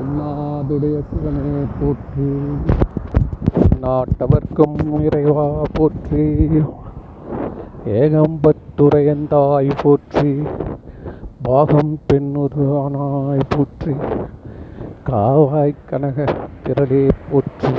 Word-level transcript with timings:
எல்லாதுடைய 0.00 1.00
சிவனே 1.08 1.62
போற்றி. 1.80 2.28
நாட்டவர்க்கும் 3.82 5.02
இறைவா 5.02 5.46
போற்றி. 5.72 6.24
ஏகம்பத்துரையந்தாய் 7.84 9.70
போற்றி. 9.82 10.42
பாகம் 11.42 11.98
பெண்ணுரு 12.12 12.66
ஆனாய் 12.82 13.40
போற்றி. 13.48 13.94
காவாய் 15.06 15.74
கனக 15.86 16.24
திரளே 16.64 17.08
போற்றி. 17.30 17.72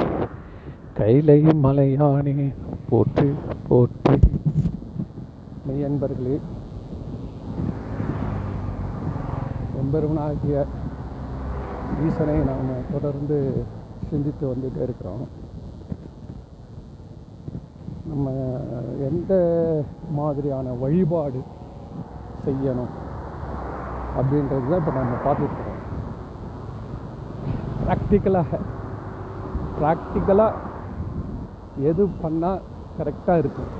கைலை 0.93 1.39
மலையானே 1.63 2.53
போற்றி 2.89 3.29
போற்றி. 3.67 4.19
மெய்யன்பர்களே 5.67 6.39
எம்பெருமனாகிய 9.81 10.65
ஈசனை 12.07 12.37
நாம் 12.49 12.69
தொடர்ந்து 12.93 13.37
சிந்தித்து 14.09 14.43
வந்துகிட்டே 14.51 14.81
இருக்கிறோம். 14.87 15.23
நம்ம 18.11 18.31
எந்த 19.09 19.33
மாதிரியான 20.19 20.73
வழிபாடு 20.83 21.41
செய்யணும் 22.45 22.93
அப்படின்றது 24.19 24.69
தான் 24.71 24.81
இப்போ 24.81 24.93
நம்ம 24.99 25.19
பார்த்துட்ருக்கோம் 25.25 25.79
ப்ராக்டிக்கலாக 27.83 28.59
ப்ராக்டிக்கலாக 29.77 30.57
எது 31.89 32.03
பண்ணால் 32.23 32.65
கரெக்டாக 32.97 33.41
இருக்கும்? 33.43 33.71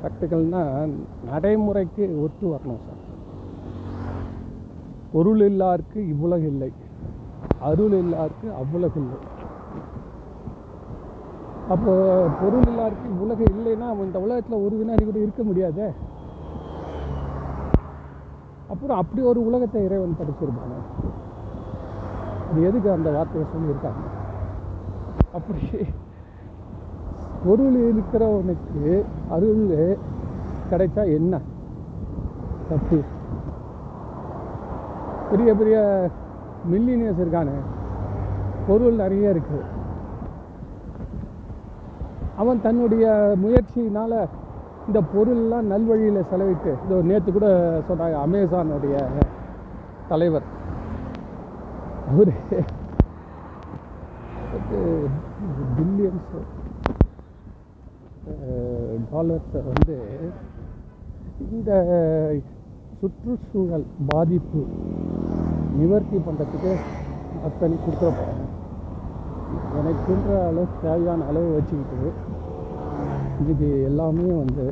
ப்ராக்டிக்கல்னால் 0.00 0.92
நடைமுறைக்கு 1.30 2.04
ஒத்து 2.24 2.44
வரணும் 2.52 2.82
சார். 2.86 2.98
பொருள் 5.12 5.40
இல்லாருக்கு 5.40 5.98
இவ்வுலகு 6.12 6.46
இல்லை. 6.46 6.70
அருள் 7.60 7.96
இல்லாருக்கு 8.02 8.48
அவ்வுலகு 8.60 8.98
இல்லை. 9.00 9.18
அப்போ 11.68 11.92
பொருள் 12.40 12.66
இல்லாருக்கு 12.70 13.06
இவ்வுலகு 13.12 13.44
இல்லைன்னா 13.52 13.86
அவன் 13.92 14.06
இந்த 14.06 14.20
உலகத்தில் 14.20 14.62
ஒரு 14.66 14.74
வினாடி 14.76 15.04
கூட 15.04 15.18
இருக்க 15.18 15.42
முடியாதே? 15.42 15.88
அப்புறம் 18.72 18.98
அப்படி 18.98 19.22
ஒரு 19.22 19.40
உலகத்தை 19.48 19.80
இறைவன் 19.84 20.18
படைச்சிருப்பாங்க 20.18 20.76
அது 22.48 22.66
எதுக்கு 22.68 22.88
அந்த 22.90 23.10
வார்த்தையை 23.10 23.46
சொல்லியிருக்காங்க? 23.52 24.02
அப்படி 25.32 25.62
பொருள் 27.44 27.76
இருக்கிறவனுக்கு 27.90 28.82
அருள் 29.28 29.64
கிடைச்சா 30.70 31.04
என்ன? 31.18 31.40
தப்பு. 32.68 32.98
பெரிய 35.32 35.50
பெரிய 35.60 35.76
மில்லினியர்ஸ் 36.72 37.22
இருக்கானு? 37.22 37.54
பொருள் 38.66 39.00
நிறைய 39.02 39.34
இருக்கு. 39.34 39.60
அவன் 42.40 42.62
தன்னுடைய 42.66 43.06
முயற்சியினால் 43.42 44.16
இந்த 44.86 45.00
பொருள்லாம் 45.14 45.70
நல்வழியில் 45.72 46.28
செலவிட்டு 46.30 46.72
இதோ 46.84 46.96
நேற்று 47.10 47.30
கூட 47.32 47.48
சொன்னாங்க 47.88 48.16
அமேசானுடைய 48.26 48.94
தலைவர். 50.10 50.46
அவர் 52.10 52.32
பில்லியன்ஸ் 55.76 56.32
டாலர்ஸை 59.12 59.60
வந்து 59.68 59.96
இந்த 61.50 61.70
சுற்றுச்சூழல் 63.00 63.86
பாதிப்பு 64.10 64.60
நிவர்த்தி 65.76 66.18
பண்ணுறதுக்கு 66.18 66.72
அத்தனை 67.42 67.76
கொடுக்குறப்ப 67.76 68.26
எனக்குன்ற 69.78 70.30
அளவு 70.46 70.80
தேவையான 70.82 71.26
அளவு 71.26 71.48
வச்சுக்கிட்டு 71.52 72.10
இது 73.46 73.68
எல்லாமே 73.84 74.28
வந்து 74.34 74.66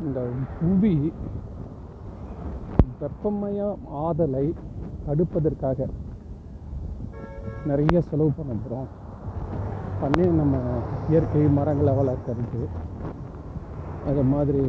இந்த 0.00 0.20
புவி 0.54 0.94
வெப்பமயம் 3.00 3.82
ஆதலை 4.02 4.46
தடுப்பதற்காக 5.06 5.88
நிறைய 7.66 8.00
செலவு 8.02 8.30
பண்ண 8.30 8.52
போகிறோம் 8.54 8.88
பண்ணி 10.00 10.26
நம்ம 10.36 10.56
இயற்கை 11.08 11.44
மரங்களை 11.54 11.92
வளர்க்கறது 11.96 12.62
அது 14.06 14.22
மாதிரி 14.32 14.62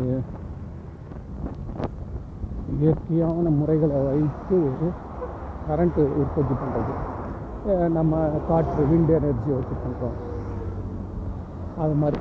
இயற்கையான 2.78 3.46
முறைகளை 3.60 4.00
வைத்து 4.08 4.58
கரண்ட்டு 5.68 6.04
உற்பத்தி 6.22 6.54
பண்ணுறது 6.62 6.94
நம்ம 7.98 8.22
காற்று 8.50 8.84
விண்ட் 8.92 9.12
எனர்ஜி 9.18 9.52
வச்சு 9.58 9.76
பண்ணுறோம் 9.84 10.18
அது 11.84 11.96
மாதிரி 12.02 12.18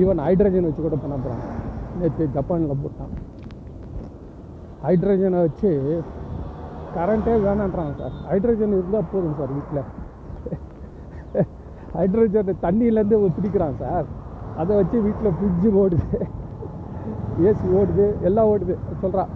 ஈவன் 0.00 0.24
ஹைட்ரஜன் 0.26 0.66
வச்சு 0.68 0.82
கூட 0.86 0.96
பண்ண 1.02 1.14
போகிறாங்க 1.24 1.46
நேற்று 2.00 2.26
ஜப்பானில் 2.36 2.82
போட்டான் 2.82 3.14
ஹைட்ரஜனை 4.86 5.38
வச்சு 5.46 5.70
கரண்ட்டே 6.94 7.34
வேணான்றாங்க 7.46 7.92
சார். 8.00 8.14
ஹைட்ரஜன் 8.28 8.76
இருந்தால் 8.76 9.10
போதும் 9.12 9.36
சார் 9.40 9.52
வீட்டில் 9.56 9.82
ஹைட்ரஜன் 11.98 12.62
தண்ணியிலேருந்து 12.64 13.18
பிடிக்கிறான் 13.36 13.80
சார். 13.82 14.06
அதை 14.60 14.72
வச்சு 14.80 14.96
வீட்டில் 15.06 15.36
ஃப்ரிட்ஜு 15.36 15.68
போடுது. 15.76 16.18
ஏசி 17.48 17.66
ஓடுது 17.78 18.06
எல்லாம் 18.28 18.50
ஓடுது. 18.52 18.74
சொல்கிறான் 19.02 19.32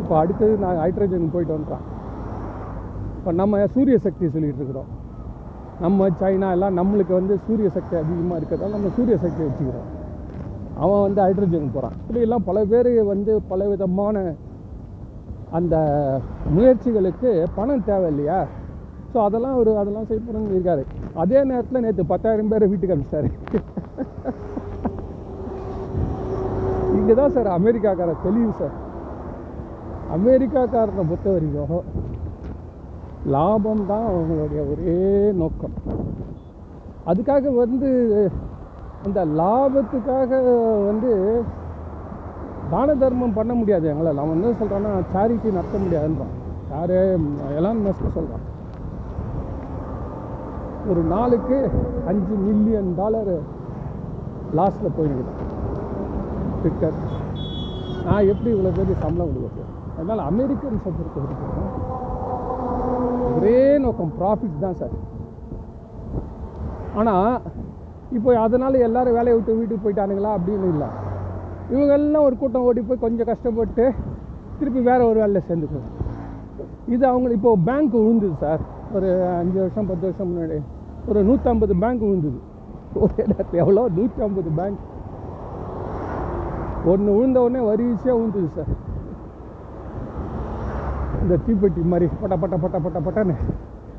இப்போ 0.00 0.14
அடுத்தது 0.22 0.54
நாங்கள் 0.64 0.82
ஹைட்ரஜன் 0.84 1.32
போயிட்டு 1.34 1.54
வந்துட்டான் 1.56 1.84
இப்போ 3.18 3.32
நம்ம 3.40 3.60
சூரிய 3.74 3.96
சக்தி 4.06 4.24
சொல்லிகிட்டு 4.34 4.60
இருக்கிறோம். 4.62 4.90
நம்ம 5.84 6.08
சைனா 6.22 6.48
எல்லாம் 6.56 6.76
நம்மளுக்கு 6.78 7.12
வந்து 7.18 7.34
சூரிய 7.46 7.68
சக்தி 7.76 7.94
அதிகமாக 8.00 8.38
இருக்கிறதால 8.40 8.74
நம்ம 8.76 8.90
சூரிய 8.96 9.16
சக்தி 9.24 9.40
வச்சுக்கிறோம். 9.46 9.88
அவன் 10.82 11.04
வந்து 11.06 11.20
ஹைட்ரஜன் 11.26 11.72
போகிறான் 11.74 11.96
இப்படியெல்லாம் 12.00 12.46
பல 12.48 12.58
பேர் 12.72 12.90
வந்து 13.12 13.32
பல 13.50 13.60
விதமான 13.72 14.16
அந்த 15.58 15.74
முயற்சிகளுக்கு 16.54 17.30
பணம் 17.58 17.84
தேவை 17.88 18.06
இல்லையா? 18.12 18.38
ஸோ 19.12 19.18
அதெல்லாம் 19.26 19.58
ஒரு 19.60 19.70
அதெல்லாம் 19.80 20.08
செய்யணும்னு 20.08 20.54
இருக்காரு 20.56 20.84
அதே 21.22 21.40
நேரத்தில் 21.50 21.84
நேற்று 21.84 22.04
பத்தாயிரம் 22.12 22.50
பேர் 22.52 22.70
வீட்டுக்கு 22.72 22.96
அனுப்பிச்சாரு 22.96 23.30
இங்கே 27.04 27.14
தான் 27.16 27.32
சார் 27.32 27.48
அமெரிக்காக்கார 27.56 28.10
தெளிவு 28.26 28.52
சார். 28.58 28.76
அமெரிக்காக்காரனை 30.16 31.02
பொறுத்த 31.08 31.28
வரைக்கும் 31.34 31.88
லாபம் 33.34 33.82
தான் 33.90 34.06
அவங்களுடைய 34.10 34.60
ஒரே 34.72 34.94
நோக்கம். 35.40 35.74
அதுக்காக 37.10 37.52
வந்து 37.60 37.90
அந்த 39.06 39.20
லாபத்துக்காக 39.40 40.30
வந்து 40.88 41.10
தான 42.72 42.94
தர்மம் 43.02 43.36
பண்ண 43.38 43.52
முடியாது 43.60 43.86
எங்களால். 43.92 44.22
அவன் 44.22 44.36
என்ன 44.38 44.54
சொல்கிறான்னா 44.60 44.92
சேரிட்டி 45.14 45.56
நடத்த 45.58 45.78
முடியாதுன்றான். 45.84 46.34
யாரே? 46.74 47.00
எலான் 47.58 47.84
மஸ்க் 47.86 48.16
சொல்கிறான் 48.18 48.46
ஒரு 50.92 51.02
நாளுக்கு 51.14 51.58
அஞ்சு 52.12 52.36
மில்லியன் 52.46 52.90
டாலர் 53.00 53.34
லாஸில் 54.60 54.96
போயிருக்குது 54.96 55.52
ட்விட்டர் 56.64 56.96
நான் 58.06 58.28
எப்படி 58.30 58.50
இவ்வளோ 58.54 58.72
பேர் 58.76 59.02
சம்பளம் 59.02 59.34
கொடுக்க 59.34 59.60
அதனால் 59.96 60.22
அமெரிக்கன்ஸை 60.28 60.90
பொறுத்த 60.90 61.18
வரைக்கும் 61.18 61.72
ஒரே 63.34 63.56
நோக்கம் 63.84 64.12
ப்ராஃபிட் 64.18 64.62
தான் 64.62 64.78
சார் 64.78 64.94
ஆனால் 66.94 67.30
இப்போ 68.12 68.30
அதனால் 68.42 68.84
எல்லாரும் 68.86 69.16
வேலையை 69.18 69.34
விட்டு 69.36 69.58
வீட்டுக்கு 69.58 69.84
போயிட்டானுங்களா? 69.84 70.32
அப்படின்னு 70.36 70.66
இல்லை. 70.72 70.88
இவங்கெல்லாம் 71.70 72.26
ஒரு 72.26 72.36
கூட்டம் 72.36 72.66
ஓடி 72.66 72.80
போய் 72.82 73.04
கொஞ்சம் 73.04 73.28
கஷ்டப்பட்டு 73.30 73.84
திருப்பி 74.58 74.80
வேறு 74.88 75.04
ஒரு 75.06 75.18
வேலையில் 75.20 75.46
சேர்ந்துக்குவோம் 75.48 75.90
இது 76.88 77.04
அவங்க 77.06 77.32
இப்போ 77.38 77.52
பேங்க் 77.66 77.94
விழுந்தது 77.98 78.36
சார் 78.40 78.62
ஒரு 78.94 79.08
அஞ்சு 79.34 79.58
வருஷம் 79.60 79.88
பத்து 79.88 80.04
வருஷம் 80.06 80.28
முன்னாடி 80.30 80.58
ஒரு 81.08 81.20
நூற்றம்பது 81.28 81.74
பேங்க் 81.82 82.04
விழுந்தது 82.04 82.38
ஒரு 83.00 83.14
இடத்துல 83.24 83.60
எவ்வளோ 83.62 83.84
நூற்றி 83.96 84.22
ஐம்பது 84.22 84.50
பேங்க் 84.58 84.80
ஒன்று 86.92 87.10
விழுந்த 87.16 87.38
உடனே 87.44 87.60
வரிசையாக 87.68 88.16
விழுந்துது 88.18 88.48
சார். 88.56 88.72
இந்த 91.22 91.34
தீப்பெட்டி 91.44 91.82
மாதிரி 91.92 92.06
பட்ட 92.22 92.34
பட்ட 92.42 92.56
பட்ட 92.64 92.78
பட்ட 92.86 92.98
பட்டன்னு. 93.06 93.36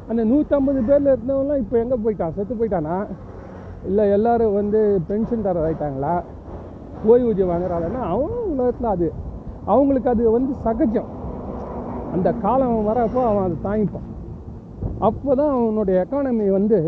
அந்த 0.09 0.21
நூற்றம்பது 0.31 0.79
பேரில் 0.89 1.11
இருந்தவங்களாம் 1.13 1.61
இப்போ 1.63 1.75
எங்கே 1.83 1.97
போயிட்டான்? 2.03 2.35
செத்து 2.37 2.55
போயிட்டானா? 2.59 2.97
இல்லை 3.89 4.03
எல்லோரும் 4.15 4.57
வந்து 4.59 4.79
பென்ஷன் 5.09 5.45
தரதாயிட்டாங்களா 5.47 6.13
ஓய்வூதியம் 7.11 7.51
வாங்குறாங்கன்னா 7.53 8.01
அவனும் 8.13 8.51
உலகத்தில் 8.53 8.93
அது. 8.95 9.07
அவங்களுக்கு 9.73 10.09
அது 10.13 10.23
வந்து 10.37 10.53
சகஜம். 10.65 11.09
அந்த 12.15 12.29
காலம் 12.43 12.87
வரப்போ 12.89 13.21
அவன் 13.29 13.45
அதை 13.47 13.57
தாங்கிப்பான். 13.67 14.09
அப்போ 15.07 15.31
தான் 15.41 15.53
அவனுடைய 15.57 15.95
எக்கானமி 16.03 16.45
வந்து 16.57 16.79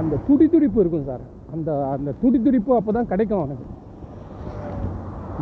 அந்த 0.00 0.14
துடி 0.26 0.46
துடிப்பு 0.52 0.80
இருக்கும் 0.82 1.08
சார். 1.10 1.24
அந்த 1.54 1.70
அந்த 1.94 2.10
துடி 2.20 2.38
துடிப்பு 2.44 2.72
அப்போ 2.78 2.90
தான் 2.96 3.08
கிடைக்கும் 3.12 3.42
உனக்கு. 3.44 3.66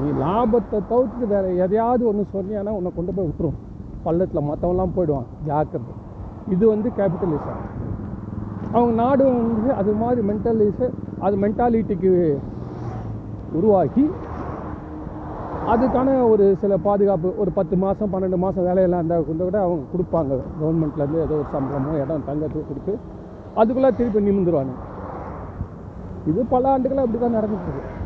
நீ 0.01 0.09
லாபத்தை 0.23 0.79
தவிர்த்து 0.91 1.25
வேற 1.33 1.47
எதையாவது 1.65 2.03
ஒன்று 2.11 2.23
சொன்னியானா 2.35 2.73
உன்னை 2.79 2.91
கொண்டு 2.97 3.13
போய் 3.17 3.29
விட்டுரும். 3.29 3.59
பள்ளத்தில் 4.05 4.49
மற்றவெல்லாம் 4.49 4.95
போயிடுவான். 4.97 5.29
ஜாக்கிரதை. 5.49 5.95
இது 6.55 6.65
வந்து 6.73 6.89
கேபிட்டலிசம் 6.99 7.61
அவங்க 8.75 8.93
நாடு 9.03 9.23
வந்து 9.29 9.71
அது 9.81 9.93
மாதிரி 10.03 10.21
மென்டலிச 10.31 10.91
அது 11.27 11.37
மென்டாலிட்டிக்கு 11.45 12.13
உருவாக்கி 13.59 14.05
அதுக்கான 15.73 16.11
ஒரு 16.33 16.45
சில 16.61 16.75
பாதுகாப்பு 16.85 17.29
ஒரு 17.43 17.51
பத்து 17.57 17.75
மாதம் 17.85 18.13
பன்னெண்டு 18.13 18.39
மாதம் 18.45 18.67
வேலையெல்லாம் 18.69 19.01
இருந்தால் 19.03 19.27
கொண்டு 19.31 19.43
கூட 19.49 19.59
அவங்க 19.67 19.83
கொடுப்பாங்க. 19.93 20.33
கவர்மெண்ட்லேருந்து 20.61 21.25
ஏதோ 21.27 21.35
ஒரு 21.41 21.49
சம்பளமோ 21.55 21.93
இடம் 22.03 22.29
தங்கத்துக்கு 22.29 22.71
கொடுத்து 22.71 22.95
அதுக்குள்ளே 23.61 23.91
திருப்பி 23.99 24.29
நிமிந்துருவாங்க 24.29 24.75
இது 26.29 26.41
பல 26.53 26.71
ஆண்டுகளாக 26.73 27.05
அப்படி 27.07 27.21
தான் 27.21 27.37
நடந்துட்டுருக்கு. 27.39 27.97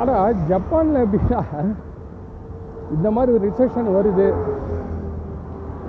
ஆனால் 0.00 0.40
ஜப்பானில் 0.50 1.04
எப்படின்னா 1.04 1.40
இந்த 2.96 3.08
மாதிரி 3.16 3.30
ஒரு 3.36 3.44
ரிசெஷன் 3.50 3.88
வருது. 3.96 4.28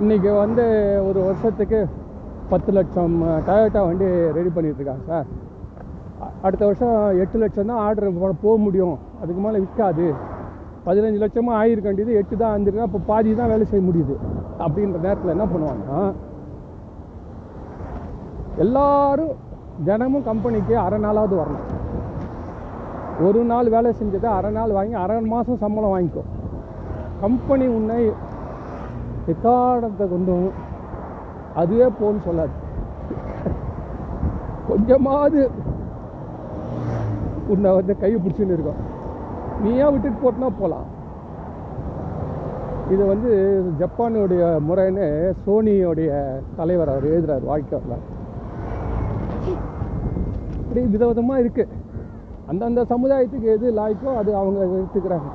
இன்றைக்கி 0.02 0.30
வந்து 0.44 0.64
ஒரு 1.08 1.20
வருஷத்துக்கு 1.28 1.80
பத்து 2.52 2.70
லட்சம் 2.76 3.16
டயோட்டா 3.48 3.80
வண்டி 3.88 4.06
ரெடி 4.38 4.50
பண்ணிகிட்ருக்காங்க 4.54 5.04
இருக்காங்க 5.04 5.04
சார். 5.10 5.28
அடுத்த 6.46 6.62
வருஷம் 6.68 6.96
எட்டு 7.22 7.36
லட்சம் 7.42 7.70
தான் 7.70 7.82
ஆர்டர் 7.86 8.40
போக 8.46 8.56
முடியும். 8.66 8.96
அதுக்கு 9.20 9.40
மேலே 9.44 9.62
விற்காது. 9.64 10.08
பதினஞ்சு 10.86 11.18
லட்சமாக 11.22 11.58
ஆயிருக்க 11.60 11.86
வேண்டியது 11.90 12.18
எட்டு 12.20 12.34
தான் 12.42 12.54
வந்துருக்கு. 12.56 12.86
அப்போ 12.88 13.00
பாதி 13.10 13.34
தான் 13.40 13.52
வேலை 13.52 13.64
செய்ய 13.70 13.82
முடியுது. 13.88 14.14
அப்படின்ற 14.64 14.98
நேரத்தில் 15.06 15.34
என்ன 15.36 15.46
பண்ணுவாங்கன்னா 15.52 16.00
எல்லாரும் 18.64 19.34
தினமும் 19.86 20.26
கம்பெனிக்கு 20.28 20.74
அரை 20.84 20.98
நாளாவது 21.04 21.34
வரணும். 21.40 21.68
ஒரு 23.26 23.40
நாள் 23.50 23.70
வேலை 23.74 23.90
செஞ்சதை 24.00 24.28
அரை 24.38 24.50
நாள் 24.56 24.76
வாங்கி 24.76 24.96
அரை 25.02 25.16
மாதம் 25.32 25.62
சம்பளம் 25.62 25.92
வாங்கிக்கோ. 25.94 26.24
கம்பெனி 27.22 27.66
உன்னை 27.78 27.98
எக்காரணத்தை 29.32 30.06
கொண்டும் 30.12 30.46
அதுவே 31.62 31.88
போன்னு 32.00 32.20
சொல்லாது. 32.28 32.54
கொஞ்சமாவது 34.68 35.40
உன்னை 37.52 37.70
வந்து 37.78 37.92
கை 38.04 38.12
பிடிச்சின்னு 38.14 38.56
இருக்கும் 38.56 38.80
நீயா 39.62 39.86
விட்டுட்டு 39.94 40.20
போட்டுனா 40.22 40.50
போகலாம் 40.60 40.88
இது 42.94 43.02
வந்து 43.12 43.32
ஜப்பானுடைய 43.80 44.44
முறைன்னு 44.68 45.06
சோனியோடைய 45.44 46.12
தலைவர் 46.58 46.92
அவர் 46.92 47.10
எழுதுகிறார் 47.10 47.50
வாழ்க்கை 47.50 47.74
வரலாறு 47.78 48.06
இப்படி 50.70 50.90
விதவிதமாக 50.94 51.42
இருக்குது 51.42 51.76
அந்தந்த 52.50 52.82
சமுதாயத்துக்கு 52.90 53.46
எது 53.54 53.66
லாய்க்கோ 53.78 54.10
அது 54.20 54.30
அவங்க 54.40 54.58
எடுத்துக்கிறாங்க. 54.76 55.28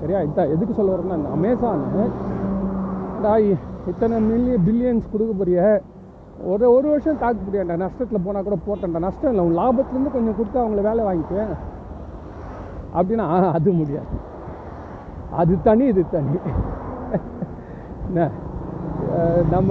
சரியா? 0.00 0.18
இதான் 0.26 0.52
எதுக்கு 0.54 0.74
சொல்ல 0.78 0.90
வரேன்னா 0.94 1.16
இந்த 1.20 1.30
அமேசான் 1.36 1.84
இத்தனை 3.90 4.16
மில்லியன் 4.28 4.64
பில்லியன்ஸ் 4.66 5.10
கொடுக்க 5.12 5.32
போறிய. 5.38 5.60
ஒரு 6.52 6.64
ஒரு 6.76 6.86
வருஷம் 6.92 7.20
தாக்கு 7.22 7.40
முடியாண்டா 7.46 7.76
நஷ்டத்தில் 7.84 8.24
போனால் 8.26 8.46
கூட 8.48 8.56
போட்டேன்டா. 8.66 9.02
நஷ்டம் 9.06 9.30
இல்லை 9.32 9.44
உன் 9.46 9.58
லாபத்துலேருந்து 9.60 10.14
கொஞ்சம் 10.16 10.36
கொடுத்து 10.38 10.62
அவங்கள 10.62 10.82
வேலை 10.88 11.04
வாங்கிக்குவேன் 11.08 11.54
அப்படின்னா 12.98 13.26
அது 13.58 13.72
முடியாது. 13.80 14.10
அது 15.40 15.54
தனி 15.68 15.86
இது 15.92 16.04
தனி. 16.16 16.36
என்ன? 18.08 18.28
நம்ம 19.54 19.70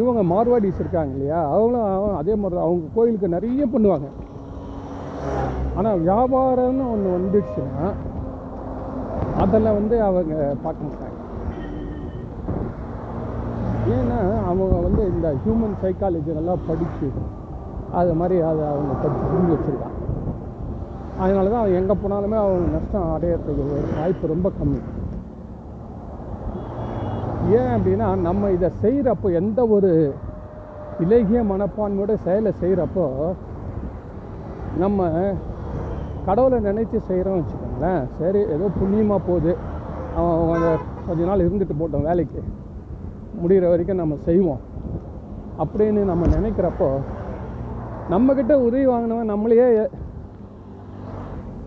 இவங்க 0.00 0.22
மார்வாடிஸ் 0.32 0.80
இருக்காங்க 0.82 1.12
இல்லையா? 1.16 1.40
அவங்களும் 1.54 2.16
அதே 2.20 2.34
மாதிரி 2.40 2.56
தான். 2.58 2.66
அவங்க 2.68 2.86
கோயிலுக்கு 2.96 3.28
நிறைய 3.34 3.66
பண்ணுவாங்க. 3.74 4.08
ஆனால் 5.78 6.00
வியாபாரம்னு 6.06 6.84
ஒன்று 6.94 7.16
வந்துடுச்சுன்னா 7.16 7.86
அதெல்லாம் 9.42 9.78
வந்து 9.80 9.96
அவங்க 10.08 10.34
பார்க்க 10.64 10.88
மாட்டாங்க. 10.88 11.14
ஏன்னா 13.96 14.18
அவங்க 14.50 14.76
வந்து 14.86 15.02
இந்த 15.12 15.26
ஹியூமன் 15.42 15.76
சைக்காலஜி 15.82 16.38
நல்லா 16.38 16.54
படித்து 16.68 17.08
அது 18.00 18.12
மாதிரி 18.20 18.36
அதை 18.50 18.62
அவங்க 18.72 18.92
படித்து 19.02 19.30
புரிஞ்சு 19.32 19.54
வச்சுருக்காங்க. 19.54 20.00
அதனால 21.22 21.50
தான் 21.50 21.62
அவங்க 21.62 21.80
எங்கே 21.80 21.94
போனாலுமே 22.02 22.38
அவங்க 22.44 22.66
நஷ்டம் 22.76 23.12
அடையிறதுக்கு 23.16 23.66
ஒரு 23.76 23.86
வாய்ப்பு 23.98 24.32
ரொம்ப 24.34 24.50
கம்மி. 24.58 24.80
ஏன் 27.48 27.72
அப்படின்னா 27.76 28.16
நம்ம 28.16 28.50
இதை 28.50 28.70
செய்கிறப்போ 28.82 29.32
எந்த 29.32 29.66
ஒரு 29.66 30.14
இலகிய 31.00 31.42
மனப்பான்மையோட 31.42 32.14
செயலை 32.14 32.52
செய்கிறப்போ 32.62 33.34
நம்ம 34.78 35.08
கடவுளை 36.26 36.58
நினைச்சு 36.58 36.96
செய்கிறோம் 36.96 37.38
வச்சுக்கோங்களேன். 37.38 38.04
சரி 38.18 38.38
ஏதோ 38.38 38.68
புண்ணியமாக 38.80 39.20
போகுது. 39.26 39.56
அவன் 40.16 40.78
கொஞ்ச 41.06 41.24
நாள் 41.24 41.44
இருந்துட்டு 41.48 41.74
போட்டோம் 41.80 42.02
வேலைக்கு. 42.02 42.42
முடிகிற 43.42 43.68
வரைக்கும் 43.68 43.96
நம்ம 43.96 44.16
செய்வோம். 44.24 44.60
அப்படின்னு 45.58 46.02
நம்ம 46.04 46.26
நினைக்கிறப்போ 46.26 46.88
நம்மக்கிட்ட 48.10 48.52
உதவி 48.52 48.86
வாங்கினவன் 48.86 49.32
நம்மளையே 49.32 49.88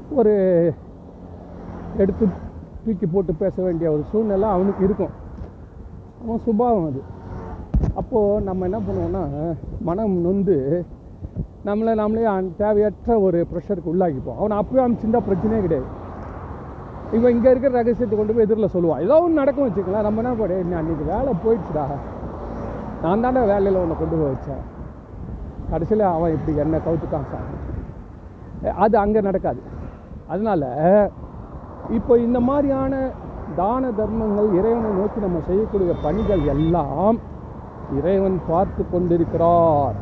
ஒரு 0.10 0.34
எடுத்து 1.98 2.26
தூக்கி 2.86 3.06
போட்டு 3.06 3.34
பேச 3.34 3.64
வேண்டிய 3.64 3.92
ஒரு 3.92 4.04
சூழ்நிலை 4.12 4.50
அவனுக்கு 4.50 4.84
இருக்கும். 4.84 5.28
அவன் 6.22 6.44
சுபாவம் 6.46 6.88
அது. 6.90 7.02
அப்போது 8.00 8.44
நம்ம 8.48 8.66
என்ன 8.70 8.80
பண்ணுவோம்னா 8.88 9.24
மனம் 9.88 10.16
நொந்து 10.26 10.58
நம்மளை 11.68 11.94
நம்மளே 12.02 12.24
தேவையற்ற 12.62 13.16
ஒரு 13.28 13.40
ப்ரெஷருக்கு 13.52 13.92
உள்ளாக்கிப்போம் 13.94 14.40
அவனை 14.40 14.58
அப்பவே 14.62 14.82
அனுப்பிச்சிருந்தா 14.84 15.22
பிரச்சனையே 15.30 15.62
கிடையாது. 15.66 15.88
இவன் 17.18 17.34
இங்கே 17.36 17.52
இருக்கிற 17.52 17.72
ரகசியத்தை 17.78 18.16
கொண்டு 18.18 18.34
போய் 18.36 18.46
எதிரில் 18.46 18.74
சொல்லுவான் 18.74 19.04
ஏதோ 19.06 19.16
ஒன்று 19.24 19.40
நடக்கும் 19.42 19.68
வச்சுக்கலாம் 19.68 20.06
நம்ம 20.08 20.22
என்ன 20.24 20.34
பண்ண 20.42 20.60
நீ 20.70 20.76
அன்றைக்கி 20.82 21.06
வேலை 21.14 21.32
போயிடுச்சுடா. 21.44 21.86
நான் 23.04 23.24
தானே 23.26 23.42
வேலையில் 23.54 23.82
உன்னை 23.84 23.96
கொண்டு 24.02 24.16
போய் 24.20 24.32
வச்சேன். 24.34 24.64
கடைசியில் 25.72 26.06
அவன் 26.16 26.36
இப்படி 26.36 26.62
என்ன 26.66 26.82
கவுத்துக்கான் 26.86 27.32
சார். 27.32 27.48
அது 28.84 28.96
அங்கே 29.04 29.22
நடக்காது. 29.30 29.62
அதனால் 30.34 30.68
இப்போ 31.98 32.14
இந்த 32.28 32.40
மாதிரியான 32.50 32.96
தான 33.56 33.92
தர்மங்கள் 33.92 34.48
இறைவனை 34.54 34.92
நோக்கி 34.98 35.20
நம்ம 35.20 35.40
செய்யக்கூடிய 35.48 35.92
பணிகள் 36.04 36.44
எல்லாம் 36.46 37.18
இறைவன் 37.98 38.40
பார்த்து 38.48 38.84
கொண்டிருக்கிறார் 38.92 39.96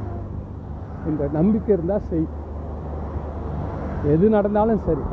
என்ற 1.07 1.27
நம்பிக்கை 1.31 1.73
இருந்தால் 1.75 2.07
செய். 2.09 2.27
எது 4.13 4.29
நடந்தாலும் 4.29 4.81
சரி. 4.87 5.04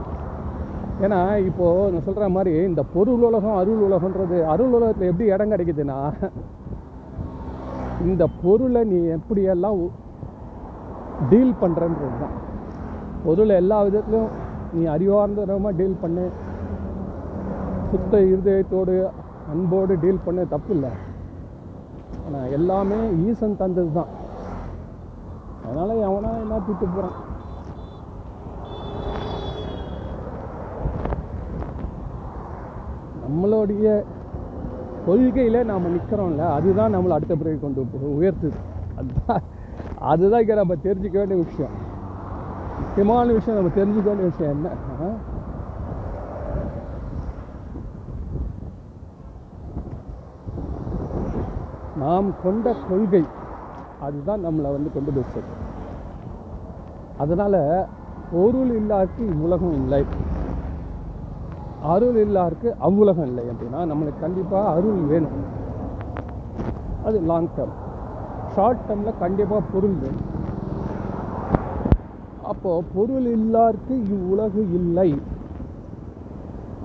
ஏன்னா 1.05 1.37
இப்போது 1.37 1.93
நான் 1.93 2.03
சொல்கிற 2.03 2.29
மாதிரி 2.29 2.65
இந்த 2.65 2.83
பொருள் 2.95 3.23
உலகம் 3.29 3.57
அருள் 3.57 3.85
உலகன்றது 3.87 4.45
அருள் 4.53 4.75
உலகத்தில் 4.79 5.11
எப்படி 5.11 5.31
இடம் 5.35 5.53
கிடைக்குதுன்னா 5.53 5.99
இந்த 8.01 8.27
பொருளை 8.43 8.85
நீ 8.85 8.99
எப்படியெல்லாம் 9.19 9.83
டீல் 11.31 11.61
பண்ணுறன்றது 11.61 12.17
தான் 12.23 12.37
பொருளை 13.25 13.57
எல்லா 13.57 13.83
விதத்துலையும் 13.83 14.33
நீ 14.73 14.85
அறிவார்ந்தமாக 14.85 15.77
டீல் 15.77 16.01
பண்ணு. 16.01 16.25
சுத்த 17.95 18.19
இருதயத்தோடு 18.19 19.11
அன்போடு 19.51 19.99
டீல் 20.01 20.19
பண்ண 20.25 20.45
தப்பு 20.45 20.75
இல்லை 20.75 20.91
ஆனால் 22.27 22.51
எல்லாமே 22.51 23.11
ஈசன் 23.27 23.57
தந்தது 23.57 23.93
தான். 23.93 24.07
அதனால் 25.65 25.97
எவனா 25.97 26.41
என்ன 26.41 26.57
திட்டு 26.57 26.81
போகிறான் 26.81 27.23
நம்மளுடைய 33.29 34.05
கொள்கையில் 35.07 35.65
நாம் 35.65 35.97
நிற்கிறோம்ல 35.97 36.51
அதுதான் 36.51 36.97
நம்மளை 36.97 37.09
அடுத்த 37.09 37.35
பிறகு 37.35 37.61
கொண்டு 37.61 37.83
போ- 37.83 38.23
உயர்த்துது. 38.23 38.55
அதுதான் 38.97 39.43
அதுதான் 39.99 40.41
இங்கே 40.41 40.55
நம்ம 40.55 40.75
தெரிஞ்சுக்க 40.75 41.13
வேண்டிய 41.13 41.43
விஷயம். 41.43 41.71
முக்கியமான 42.81 43.33
விஷயம் 43.33 43.61
நம்ம 43.61 43.83
தெரிஞ்சுக்க 43.83 44.05
வேண்டிய 44.05 44.29
விஷயம் 44.29 44.53
என்ன? 44.53 44.69
நாம் 52.03 52.29
கொண்ட 52.43 52.67
கொள்கை 52.89 53.25
அதுதான் 54.07 54.45
நம்மளை 54.47 54.71
வந்து 54.77 54.91
கொண்டு 54.95 55.11
போய் 55.13 55.33
சேர்க்கும். 55.33 55.63
அதனால் 57.19 57.61
பொருள் 58.33 58.73
இல்லாருக்கு 58.81 59.23
இவ்வுலகம் 59.33 59.77
இல்லை. 59.81 60.01
அருள் 61.93 62.19
இல்லாருக்கு 62.25 62.69
அவ்வுலகம் 62.87 63.29
இல்லை 63.31 63.45
அப்படின்னா 63.51 63.81
நம்மளுக்கு 63.91 64.21
கண்டிப்பாக 64.21 64.73
அருள் 64.77 65.03
வேணும். 65.13 65.37
அது 67.07 67.17
லாங் 67.31 67.51
டேர்ம் 67.57 67.77
ஷார்ட் 68.55 68.85
டேர்மில் 68.89 69.21
கண்டிப்பாக 69.25 69.63
பொருள் 69.73 69.97
வேணும். 70.05 70.31
அப்போது 72.53 72.87
பொருள் 72.95 73.29
இல்லாருக்கு 73.39 73.95
இவ்வுலகு 74.15 74.63
இல்லை 74.81 75.11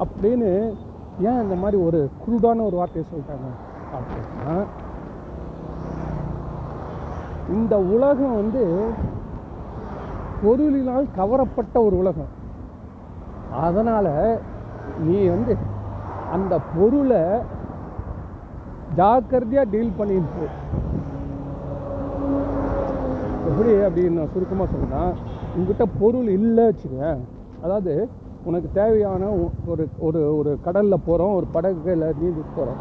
அப்படின்னு 0.03 0.51
ஏன் 1.29 1.41
இந்த 1.45 1.55
மாதிரி 1.63 1.77
ஒரு 1.87 1.99
குருடான 2.23 2.63
ஒரு 2.67 2.77
வார்த்தையை 2.79 3.05
சொல்லிட்டாங்க 3.09 3.49
அப்படின்னா 3.97 4.53
இந்த 7.55 7.75
உலகம் 7.95 8.37
வந்து 8.41 8.63
பொருளினால் 10.43 11.07
கவரப்பட்ட 11.19 11.75
ஒரு 11.87 11.95
உலகம். 12.01 12.31
அதனால் 13.65 14.11
நீ 15.05 15.17
வந்து 15.33 15.53
அந்த 16.35 16.53
பொருளை 16.75 17.21
ஜாக்கிரதையாக 18.99 19.71
டீல் 19.73 19.97
பண்ணிட்டு 19.97 20.45
எப்படி 23.49 23.71
அப்படின்னு 23.85 24.17
நான் 24.19 24.33
சுருக்கமாக 24.33 24.69
சொன்னால் 24.73 25.13
உங்ககிட்ட 25.55 25.85
பொருள் 26.01 26.29
இல்லை 26.37 26.63
வச்சுக்கேன் 26.69 27.21
அதாவது 27.63 27.93
உனக்கு 28.47 28.69
தேவையான 28.73 29.23
ஒரு 29.71 29.85
ஒரு 30.07 30.19
ஒரு 30.37 30.51
கடலில் 30.65 31.05
போகிறோம் 31.07 31.33
ஒரு 31.39 31.47
படகுல 31.55 32.11
நீந்தி 32.19 32.43
போகிறோம் 32.57 32.79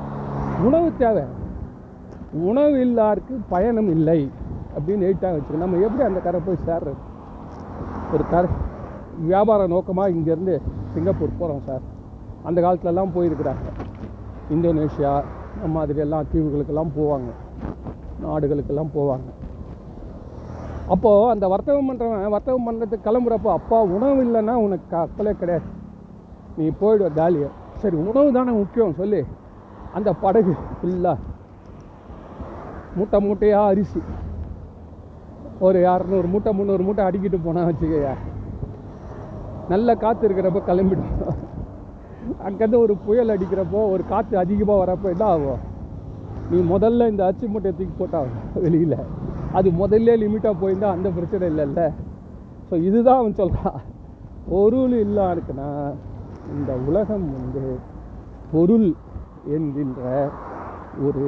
உணவு 0.66 0.88
தேவை. 0.98 1.24
உணவு 2.48 2.76
இல்லாருக்கு 2.86 3.34
பயணம் 3.54 3.90
இல்லை. 3.96 4.20
அப்படின்னு 4.76 5.06
எயிட்டாக 5.08 5.32
வச்சுக்கோ. 5.34 5.62
நம்ம 5.64 5.78
எப்படி 5.86 6.02
அந்த 6.08 6.20
கரை 6.26 6.40
போய் 6.46 6.64
சேர்றது? 6.68 7.00
ஒரு 8.14 8.24
கரை 8.32 8.50
வியாபார 9.30 9.66
நோக்கமாக 9.74 10.14
இங்கேருந்து 10.16 10.54
சிங்கப்பூர் 10.92 11.38
போகிறோம் 11.38 11.64
சார். 11.68 11.84
அந்த 12.48 12.58
காலத்துலலாம் 12.64 13.14
போயிருக்கிறாங்க. 13.16 13.66
இந்தோனேஷியா 14.54 15.12
இந்த 15.56 15.68
மாதிரி 15.76 16.00
எல்லாம் 16.04 16.28
தீவுகளுக்கெல்லாம் 16.32 16.92
போவாங்க. 16.98 17.30
நாடுகளுக்கெல்லாம் 18.24 18.92
போவாங்க. 18.96 19.28
அப்போது 20.94 21.30
அந்த 21.32 21.48
வர்த்தகம் 21.52 21.88
பண்ணுறவன் 21.88 22.34
வர்த்தகம் 22.34 22.66
பண்ணுறதுக்கு 22.66 23.06
கிளம்புறப்போ 23.08 23.50
அப்பா 23.58 23.78
உணவு 23.96 24.20
இல்லைன்னா 24.26 24.54
உனக்கு 24.66 24.86
கப்பலே 24.94 25.32
கிடையாது. 25.40 25.66
நீ 26.58 26.66
போயிடுவ 26.80 27.08
காலியை. 27.18 27.48
சரி 27.82 27.96
உணவு 27.96 28.32
தானே 28.36 28.52
முக்கியம் 28.60 28.96
சொல்லி. 29.00 29.20
அந்த 29.96 30.12
படகு 30.22 30.54
ஃபுல்லாக 30.78 31.18
மூட்டை 32.96 33.18
மூட்டையாக 33.26 33.70
அரிசி. 33.72 34.00
ஒரு 35.66 35.78
இரநூறு 35.90 36.26
மூட்டை 36.32 36.50
முந்நூறு 36.56 36.82
மூட்டை 36.86 37.04
அடிக்கிட்டு 37.08 37.38
போனால் 37.44 37.68
வச்சுக்கயா. 37.68 38.12
நல்ல 39.72 39.94
காற்று 40.02 40.26
இருக்கிறப்ப 40.26 40.60
கிளம்பிடும் 40.68 41.14
அங்கேருந்து 42.46 42.78
ஒரு 42.84 42.94
புயல் 43.06 43.32
அடிக்கிறப்போ 43.34 43.80
ஒரு 43.94 44.02
காற்று 44.12 44.36
அதிகமாக 44.42 44.80
வரப்போ 44.82 45.08
என்ன 45.14 45.24
ஆகும்? 45.34 45.62
நீ 46.50 46.58
முதல்ல 46.74 47.08
இந்த 47.12 47.22
அச்சு 47.30 47.46
மூட்டையை 47.52 47.74
தூக்கி 47.78 47.94
போட்டால் 47.98 48.30
வெளியில். 48.64 48.98
அது 49.58 49.68
முதல்ல 49.82 50.14
லிமிட்டாக 50.22 50.54
போயிருந்தால் 50.60 50.96
அந்த 50.96 51.08
பிரச்சனை 51.16 51.44
இல்லைல்ல. 51.52 51.82
ஸோ 52.68 52.74
இதுதான் 52.88 53.20
அவன் 53.22 53.38
சொல்கிறான் 53.40 53.80
பொருள் 54.52 54.94
இல்லா 55.06 55.26
இருக்குன்னா 55.34 55.70
இந்த 56.56 56.72
உலகம் 56.88 57.26
வந்து 57.36 57.64
பொருள் 58.52 58.88
என்கின்ற 59.56 60.02
ஒரு 61.06 61.26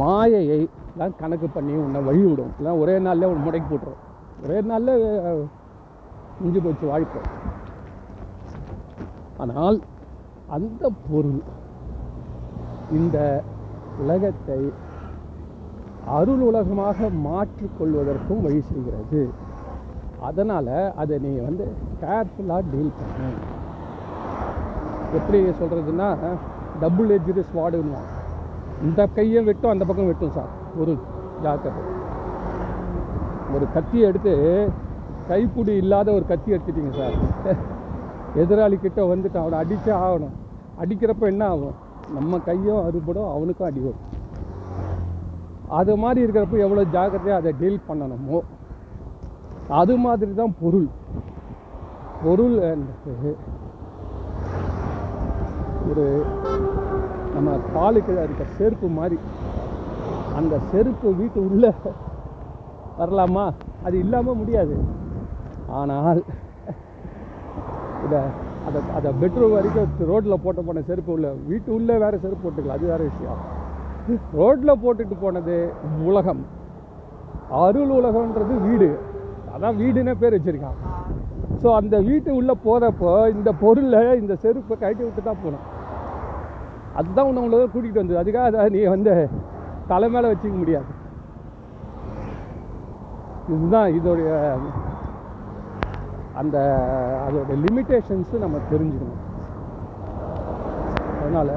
மாயையை 0.00 0.60
எல்லாம் 0.92 1.16
கணக்கு 1.22 1.48
பண்ணி 1.56 1.74
உன்னை 1.84 2.00
வழி 2.08 2.22
விடும் 2.28 2.52
எல்லாம் 2.58 2.80
ஒரே 2.82 2.94
நாளில் 3.06 3.28
உன்னை 3.30 3.42
முடக்கி 3.46 3.68
போட்டுரும். 3.70 4.02
ஒரே 4.44 4.58
நாளில் 4.70 5.06
முடிஞ்சு 6.40 6.60
போச்சு 6.66 6.86
வாழ்க்கை. 6.92 7.22
ஆனால் 9.42 9.78
அந்த 10.56 10.84
பொருள் 11.08 11.40
இந்த 12.98 13.18
உலகத்தை 14.02 14.60
அருள் 16.18 16.42
உலகமாக 16.48 17.08
மாற்றிக்கொள்வதற்கும் 17.26 18.44
வழி 18.46 18.60
செய்கிறது. 18.68 19.22
அதனால் 20.28 20.74
அதை 21.02 21.16
நீ 21.24 21.32
வந்து 21.48 21.64
கேர்ஃபுல்லாக 22.00 22.62
டீல் 22.72 22.96
பண்ணு. 22.98 23.28
எப்படி 25.18 25.38
சொல்கிறதுன்னா 25.60 26.08
டபுள் 26.82 27.12
எஜ்டு 27.16 27.42
ஸ்வாடுன்னு 27.52 28.00
இந்த 28.88 29.00
கையை 29.16 29.40
வெட்டும் 29.48 29.72
அந்த 29.74 29.84
பக்கம் 29.88 30.10
வெட்டும் 30.10 30.36
சார். 30.38 30.52
ஒரு 30.80 30.92
ஜாக்கிரதை 31.44 31.82
ஒரு 33.54 33.66
கத்தியை 33.74 34.04
எடுத்து 34.08 34.32
கைப்பிடி 35.28 35.72
இல்லாத 35.82 36.08
ஒரு 36.12 36.24
கத்தி 36.26 36.52
எடுத்துட்டீங்க 36.54 36.92
சார். 36.98 37.16
எதிராளி 38.42 38.76
கிட்ட 38.80 39.00
வந்துட்டு 39.12 39.38
அவனை 39.42 39.56
அடித்தே 39.62 39.92
ஆகணும். 40.04 40.36
அடிக்கிறப்ப 40.82 41.26
என்ன 41.32 41.44
ஆகும்? 41.54 41.76
நம்ம 42.16 42.38
கையும் 42.48 42.84
அறுபடும் 42.86 43.32
அவனுக்கும் 43.34 43.68
அடி 43.68 43.80
வரும். 43.86 44.06
அது 45.78 45.92
மாதிரி 45.96 46.20
இருக்கிறப்ப 46.24 46.64
எவ்வளோ 46.66 46.84
ஜாக்கிரதையாக 46.94 47.40
அதை 47.40 47.52
டீல் 47.60 47.86
பண்ணணுமோ? 47.88 48.40
அது 49.80 49.96
மாதிரி 50.04 50.32
தான் 50.40 50.56
பொருள். 50.62 50.88
பொருள் 52.24 52.56
என்பது 52.70 53.32
ஒரு 55.90 56.06
நம்ம 57.34 57.58
காலுக்கு 57.74 58.12
அதுக்கு 58.24 58.46
செருப்பு 58.56 58.88
மாதிரி. 58.98 59.18
அந்த 60.38 60.54
செருப்பு 60.70 61.08
வீட்டு 61.20 61.38
உள்ள 61.48 61.72
வரலாமா? 63.00 63.44
அது 63.86 63.96
இல்லாமல் 64.04 64.38
முடியாது. 64.40 64.76
ஆனால் 65.80 66.20
இதை 68.06 68.20
அதை 68.68 68.80
அதை 68.96 69.10
பெட்ரோல் 69.20 69.54
வரைக்கும் 69.56 70.08
ரோட்டில் 70.10 70.42
போட்ட 70.44 70.60
போன 70.68 70.82
செருப்பு 70.88 71.12
உள்ள 71.16 71.28
வீட்டு 71.50 71.70
உள்ளே 71.76 71.94
வேறு 72.04 72.22
செருப்பு 72.24 72.44
போட்டுக்கலாம். 72.44 72.78
அது 72.78 72.92
வேறு 72.92 73.10
விஷயம். 73.10 73.40
ரோட்டில் 74.40 74.80
போட்டுட்டு 74.84 75.16
போனது 75.24 75.56
உலகம். 76.08 76.42
அருள் 77.64 77.92
உலகம்ன்றது 77.98 78.54
வீடு. 78.66 78.88
அதான் 79.54 79.78
வீடுன்னே 79.82 80.14
பேர் 80.22 80.36
வச்சுருக்கான். 80.36 80.78
ஸோ 81.62 81.68
அந்த 81.80 81.96
வீட்டு 82.08 82.30
உள்ளே 82.40 82.54
போகிறப்போ 82.66 83.12
இந்த 83.36 83.50
பொருளை 83.62 84.02
இந்த 84.22 84.34
செருப்பை 84.44 84.74
கழட்டி 84.82 85.02
விட்டு 85.06 85.22
தான் 85.22 85.40
போகணும் 85.42 85.66
அதுதான் 86.98 87.28
உன்னை 87.28 87.42
உங்களை 87.42 87.66
கூட்டிகிட்டு 87.74 88.02
வந்தது. 88.02 88.20
அதுக்காக 88.22 88.68
நீ 88.76 88.82
வந்து 88.94 89.14
தலை 89.90 90.08
மேலே 90.14 90.30
வச்சுக்க 90.30 90.56
முடியாது. 90.62 90.90
இதுதான் 93.54 93.90
இதோடைய 93.98 94.30
அந்த 96.40 96.56
அதோட 97.26 97.54
லிமிட்டேஷன்ஸு 97.64 98.36
நம்ம 98.44 98.58
தெரிஞ்சுக்கணும். 98.72 99.22
அதனால் 101.20 101.52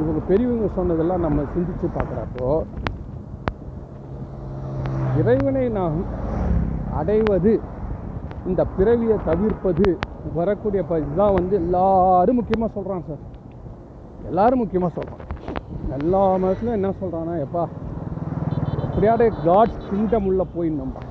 இவங்க 0.00 0.20
பெரியவங்க 0.30 0.68
சொன்னதெல்லாம் 0.78 1.24
நம்ம 1.26 1.44
சிந்திச்சு 1.54 1.88
பார்க்குறப்போ 1.98 2.50
இறைவனை 5.20 5.64
நாம் 5.78 5.98
அடைவது 7.00 7.52
இந்த 8.50 8.62
பிறவியை 8.78 9.16
தவிர்ப்பது 9.28 9.86
வரக்கூடிய 10.40 10.82
இதுதான் 11.04 11.36
வந்து 11.38 11.54
எல்லாரும் 11.62 12.38
முக்கியமாக 12.40 12.70
சொல்கிறான் 12.76 13.06
சார். 13.08 13.22
எல்லாரும் 14.30 14.62
முக்கியமாக 14.62 14.92
சொல்கிறான் 14.98 15.22
எல்லா 15.98 16.34
மதத்துலையும் 16.34 16.78
என்ன 16.78 16.92
சொல்கிறான்னா 17.00 17.34
எப்பா 17.44 17.64
எப்படியாவது 18.84 19.32
காட்ஸ் 19.44 19.82
கிங்டம் 19.90 20.26
உள்ளே 20.26 20.46
போயிடணும்பா 20.56 21.02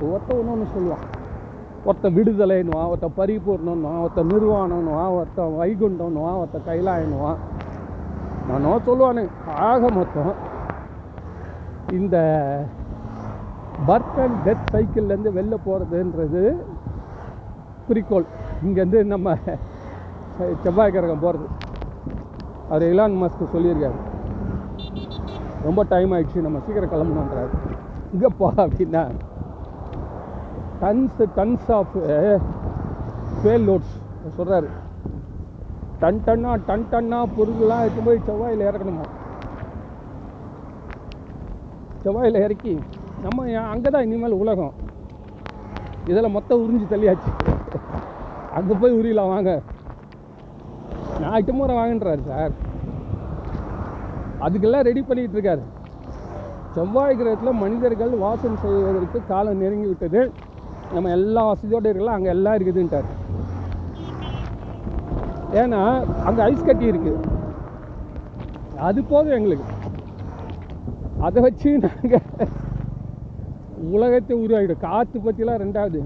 ஒருத்த 0.00 0.30
ஒன்று 0.38 0.52
ஒன்று 0.52 0.66
சொல்லுவான். 0.76 1.04
ஒருத்த 1.86 2.06
விடுதலைன்னுவான் 2.16 2.90
ஒருத்த 2.92 3.08
பரிபூர்ணன்னுவான் 3.16 4.02
ஒருத்த 4.04 4.22
நிர்வாணம்னுவான் 4.32 5.14
ஒருத்த 5.18 5.42
வைகுண்டம்னுவான் 5.58 6.40
ஒருத்த 6.40 6.58
கைலாயன்னுவான். 6.68 7.38
நானோ 8.48 8.72
சொல்லுவானு 8.86 9.22
ஆக 9.68 9.90
மொத்தம் 9.90 10.34
இந்த 11.92 12.16
பர்த் 13.86 14.18
அண்ட் 14.24 14.40
டெத் 14.44 14.68
சைக்கிள்லேருந்து 14.72 15.32
வெளில 15.38 15.56
போகிறதுன்றது 15.66 16.42
குறிக்கோள். 17.86 18.26
இங்கேருந்து 18.66 19.04
நம்ம 19.04 19.36
செவ்வாய் 20.62 20.90
கிரகம் 20.90 21.20
போகிறது 21.20 21.46
அது 22.74 22.84
இலான் 22.92 23.16
மஸ்க் 23.22 23.52
சொல்லியிருக்காரு. 23.54 23.98
ரொம்ப 25.66 25.80
டைம் 25.92 26.12
ஆயிடுச்சு 26.14 26.44
நம்ம 26.46 26.60
சீக்கிரம் 26.64 26.92
கிளம்பணுன்றாரு 26.92 27.52
இங்கப்பா 28.14 28.48
அப்படின்னா 28.64 29.02
tons 30.82 31.20
tons 31.36 31.68
of 31.78 31.94
fail 33.38 33.66
loads 33.68 33.94
சொல்கிறாரு 34.38 34.68
டன் 36.02 36.20
டன்னா 36.26 36.50
டன் 36.68 36.88
டன்னா 36.92 37.18
பொருள்லாம் 37.36 37.84
எடுத்து 37.84 38.02
போய் 38.08 38.24
செவ்வாயில் 38.26 38.66
இறக்கணுமா? 38.70 39.06
செவ்வாயில் 42.02 42.42
இறக்கி 42.46 42.74
நம்ம 43.24 43.46
அங்கே 43.74 43.90
தான் 43.94 44.04
இனிமேல் 44.06 44.40
உலகம். 44.42 44.74
இதில் 46.10 46.34
மொத்தம் 46.34 46.60
உறிஞ்சி 46.64 46.86
தள்ளியாச்சு. 46.90 47.30
அங்கே 48.58 48.74
போய் 48.82 48.98
உரியலாம் 48.98 49.32
வாங்க. 49.34 49.52
நான் 51.20 51.36
எட்டு 51.38 51.52
முறை 51.58 51.74
வாங்கன்றாரு 51.76 52.22
சார். 52.30 52.54
அதுக்கெல்லாம் 54.46 54.86
ரெடி 54.88 55.02
பண்ணிகிட்டு 55.08 55.36
இருக்காரு. 55.36 55.62
செவ்வாய் 56.74 57.16
கிரகத்தில் 57.18 57.60
மனிதர்கள் 57.60 58.12
வாசம் 58.24 58.58
செய்வதற்கு 58.62 59.20
காலம் 59.30 59.62
நெருங்கி 59.62 59.88
விட்டது. 59.92 60.20
நம்ம 60.94 61.10
எல்லா 61.18 61.42
வசதியோடு 61.50 61.92
இருக்கலாம் 61.92 62.18
அங்கே 62.18 62.32
எல்லாம் 62.34 62.56
இருக்குதுன்ட்டார். 62.58 63.08
ஏன்னா 65.62 65.80
அங்கே 66.28 66.42
ஐஸ் 66.48 66.68
கட்டி 66.68 66.86
இருக்கு. 66.92 67.14
அது 68.88 69.00
போதும் 69.12 69.36
எங்களுக்கு. 69.38 69.66
அதை 71.26 71.42
வச்சு 71.46 71.70
நாங்கள் 71.86 72.52
உலகத்தை 73.96 74.34
உருவாகிடும் 74.44 74.84
காற்று 74.86 75.18
பற்றிலாம் 75.24 75.62
ரெண்டாவது. 75.64 76.00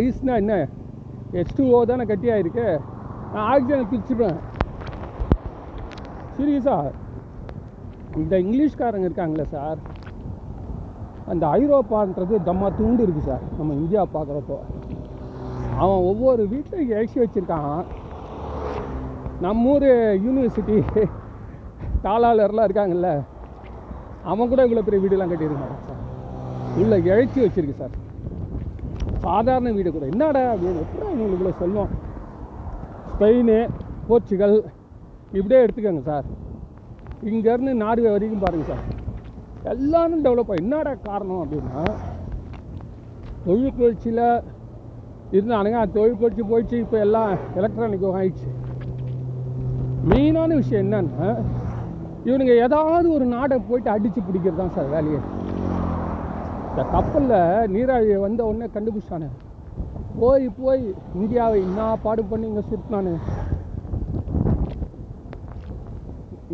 ஐஸ்னா 0.00 0.34
என்ன? 0.42 0.54
எச் 1.40 1.54
டூ 1.56 1.64
ஓ 1.76 1.84
தானே 1.90 2.04
கட்டியாயிருக்கு. 2.10 2.66
நான் 3.34 3.48
ஆக்சிஜனை 3.52 3.84
பிரிச்சுப்பேன். 3.92 4.36
சீரியஸா 6.36 6.76
இந்த 8.20 8.34
இங்கிலீஷ்காரங்க 8.44 9.06
இருக்காங்களே 9.08 9.46
சார். 9.54 9.78
அந்த 11.32 11.44
ஐரோப்பான்றது 11.58 12.34
தம்மா 12.48 12.68
துண்டு 12.78 13.02
இருக்குது 13.06 13.28
சார். 13.30 13.44
நம்ம 13.58 13.74
இந்தியா 13.80 14.02
பார்க்குறப்போ. 14.14 14.58
அவன் 15.82 16.04
ஒவ்வொரு 16.10 16.42
வீட்டில் 16.52 16.92
எழுச்சி 16.96 17.18
வச்சுருக்கான். 17.20 17.80
நம்ம 19.44 19.70
ஊர் 19.72 19.88
யூனிவர்சிட்டி 20.26 20.78
தாளாளர்லாம் 22.06 22.68
இருக்காங்கல்ல. 22.68 23.10
அவன் 24.32 24.50
கூட 24.52 24.62
இவ்வளோ 24.66 24.86
பெரிய 24.86 25.02
வீடுலாம் 25.04 25.32
கட்டியிருக்காங்க 25.32 25.78
சார். 25.88 26.02
உள்ள 26.80 26.94
இழைச்சி 27.10 27.40
வச்சுருக்கு 27.44 27.80
சார். 27.82 27.94
சாதாரண 29.26 29.70
வீடு 29.78 29.90
கூட. 29.92 30.06
என்னடா 30.14 30.42
அப்படின்னு 30.54 30.82
எப்படி 30.86 31.06
உங்களுக்கு 31.12 31.38
இவ்வளோ 31.38 31.60
சொல்லுவோம் 31.64 31.92
ஸ்பெயின் 33.14 33.52
போர்ச்சுகல் 34.08 34.56
இப்படியே 35.38 35.60
எடுத்துக்கோங்க 35.64 36.02
சார் 36.08 36.26
இங்கேருந்து 37.30 37.72
நார்வே 37.82 38.10
வரைக்கும் 38.14 38.44
பாருங்கள் 38.44 38.70
சார் 38.70 38.82
எல்லாரும் 39.72 40.24
டெவலப் 40.24 40.50
ஆகி 40.52 40.62
என்னடா 40.64 40.92
காரணம் 41.06 41.42
அப்படின்னா 41.42 41.82
தொழில் 43.44 43.76
புரட்சியில் 43.78 44.26
இருந்தானுங்க. 45.36 45.78
அந்த 45.82 45.94
தொழில் 45.98 46.18
போயிடுச்சு 46.50 46.82
இப்போ 46.84 46.98
எல்லாம் 47.06 47.32
எலக்ட்ரானிக் 47.58 48.04
ஆயிடுச்சு. 48.18 48.50
மெயினான 50.10 50.50
விஷயம் 50.60 50.84
என்னன்னா 50.84 51.28
இவனுங்க 52.28 52.52
ஏதாவது 52.66 53.06
ஒரு 53.16 53.24
நாடை 53.34 53.56
போயிட்டு 53.68 53.90
அடித்து 53.94 54.20
பிடிக்கிறது 54.26 54.60
தான் 54.60 54.74
சார் 54.76 54.92
வேலையை. 54.96 55.20
இந்த 56.68 56.84
கப்பலில் 56.94 57.72
நீராழியை 57.74 58.18
வந்த 58.26 58.40
உடனே 58.50 58.68
கண்டுபிடிச்சானு. 58.76 59.28
போய் 60.20 60.46
போய். 60.58 60.84
இந்தியாவை 61.20 61.56
என்ன 61.66 61.80
பாடு 62.04 62.22
பண்ணி 62.30 62.46
இங்கே 62.50 62.64
சுட்டினானு 62.70 63.12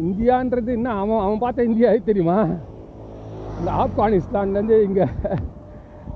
இந்தியான்றது 0.04 0.70
என்ன? 0.78 0.90
அவன் 1.02 1.24
அவன் 1.24 1.42
பார்த்த 1.42 1.68
இந்தியாவே 1.70 1.98
தெரியுமா? 2.08 2.38
இந்த 3.58 3.70
ஆப்கானிஸ்தான்லேருந்து 3.82 4.76
இங்கே 4.88 5.06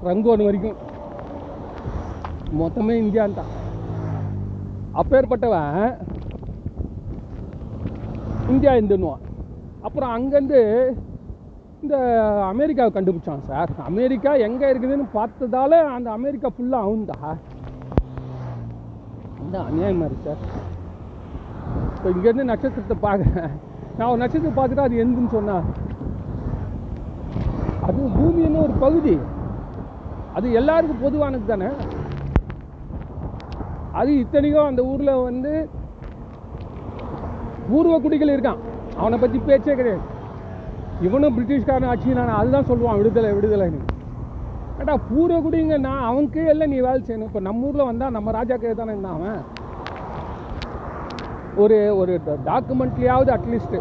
ரங்கோன் 0.09 0.47
வரைக்கும். 0.49 0.79
மொத்தமே 2.61 2.95
இந்தியான் 3.05 3.39
தான் 3.39 3.53
அப்பேற்பட்டவன் 5.01 5.79
இந்தியா 8.53 8.73
இருந்துன்னுவான் 8.79 9.23
அப்புறம் 9.87 10.15
அங்கேருந்து 10.17 10.61
இந்த 11.85 11.97
அமெரிக்காவை 12.53 12.91
கண்டுபிடிச்சான் 12.93 13.47
சார். 13.49 13.71
அமெரிக்கா 13.89 14.31
எங்கே 14.47 14.67
இருக்குதுன்னு 14.73 15.07
பார்த்ததால 15.17 15.73
அந்த 15.97 16.09
அமெரிக்கா 16.19 16.49
ஃபுல்லாக 16.55 16.87
அவுந்தா. 16.87 17.19
இந்த 19.43 19.57
அநியாயமாக 19.69 20.09
இருக்கு 20.09 20.29
சார். 20.29 20.43
இப்போ 21.97 22.09
இங்கேருந்து 22.15 22.51
நட்சத்திரத்தை 22.53 22.97
பார்க்குறேன் 23.07 23.53
நான் 23.99 24.11
ஒரு 24.13 24.21
நட்சத்திரத்தை 24.23 24.55
பார்த்துட்டு 24.61 24.87
அது 24.87 25.03
எந்துன்னு 25.05 25.35
சொன்னா. 25.37 25.57
அது 27.89 28.09
பூமின்னு 28.17 28.65
ஒரு 28.67 28.75
பகுதி. 28.85 29.17
அது 30.39 30.47
எல்லாருக்கும் 30.63 31.05
பொதுவானது 31.05 31.47
தானே. 31.53 31.71
அது 34.01 34.11
இத்தனைக்கும் 34.23 34.71
அந்த 34.71 34.83
ஊரில் 34.93 35.23
வந்து 35.29 35.53
பூர்வ 37.69 37.95
குடிகள் 38.07 38.35
இருக்கான். 38.37 38.63
அவனை 39.03 39.19
பற்றி 39.19 39.39
பேச்சே 39.51 39.75
கிடையாது. 39.79 40.05
இவனும் 41.07 41.35
பிரிட்டிஷ்காரன் 41.37 41.91
ஆட்சி 41.93 42.17
நான் 42.19 42.39
அதுதான் 42.41 42.69
சொல்லுவான் 42.71 42.99
விடுதலை 43.01 43.31
விடுதலைன்னு. 43.37 43.81
கேட்டா 44.77 44.95
பூரகுடிங்க 45.09 45.77
நான் 45.87 46.07
அவன் 46.11 46.31
கீழே 46.35 46.67
நீ 46.73 46.79
வேலை 46.87 47.01
செய்யணும். 47.07 47.29
இப்போ 47.31 47.41
நம்ம 47.49 47.67
ஊரில் 47.69 47.89
வந்தால் 47.91 48.15
நம்ம 48.17 48.33
ராஜாக்கு 48.39 48.75
தானே 48.81 48.95
இருந்தான் 48.95 49.19
அவன். 49.19 49.43
ஒரு 51.63 51.79
ஒரு 52.01 52.13
டாக்குமெண்ட்லேயாவது 52.51 53.31
அட்லீஸ்ட்டு 53.37 53.81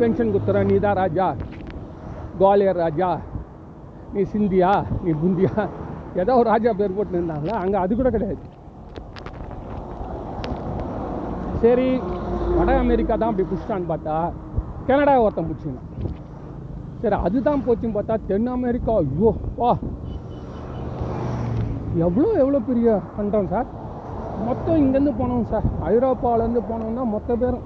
பென்ஷன் 0.00 0.32
குத்துற 0.34 0.62
நீ 0.70 0.76
தான் 0.86 0.98
ராஜா. 1.02 1.26
குவாலியர் 2.40 2.82
ராஜா. 2.84 3.10
நீ 4.14 4.22
சிந்தியா? 4.34 4.72
நீ 5.04 5.10
புந்தியா 5.24 5.54
ஏதோ 6.20 6.36
ஒரு 6.38 6.48
ராஜா 6.52 6.70
பேர் 6.78 6.96
போட்டு 6.96 7.18
இருந்தாங்களா 7.18 7.56
அங்கே 7.64 7.78
அது 7.82 7.98
கூட 7.98 8.10
கிடையாது. 8.14 8.42
சரி 11.64 11.90
வட 12.56 12.70
அமெரிக்கா 12.84 13.14
தான் 13.16 13.30
அப்படி 13.30 13.46
பிடிச்சிட்டான்னு 13.50 13.92
பார்த்தா 13.92 14.16
கனடா 14.88 15.14
ஒருத்தன் 15.24 15.48
பிடிச்சிருந்தான். 15.50 15.88
சரி 17.02 17.16
அதுதான் 17.26 17.64
போச்சுன்னு 17.66 17.96
பார்த்தா 17.96 18.16
தென் 18.30 18.48
அமெரிக்கா. 18.54 18.94
ஐயோ 19.02 19.30
வா 19.60 19.70
எவ்வளோ 22.06 22.28
எவ்வளோ 22.42 22.58
பெரிய 22.70 22.88
கண்டம் 23.16 23.50
சார்? 23.52 23.68
மொத்தம் 24.48 24.80
இங்கேருந்து 24.82 25.14
போனோம் 25.20 25.46
சார். 25.52 25.66
ஐரோப்பாவிலேருந்து 25.90 26.62
போனோம்னா 26.70 27.04
மொத்த 27.14 27.36
பேரும். 27.42 27.64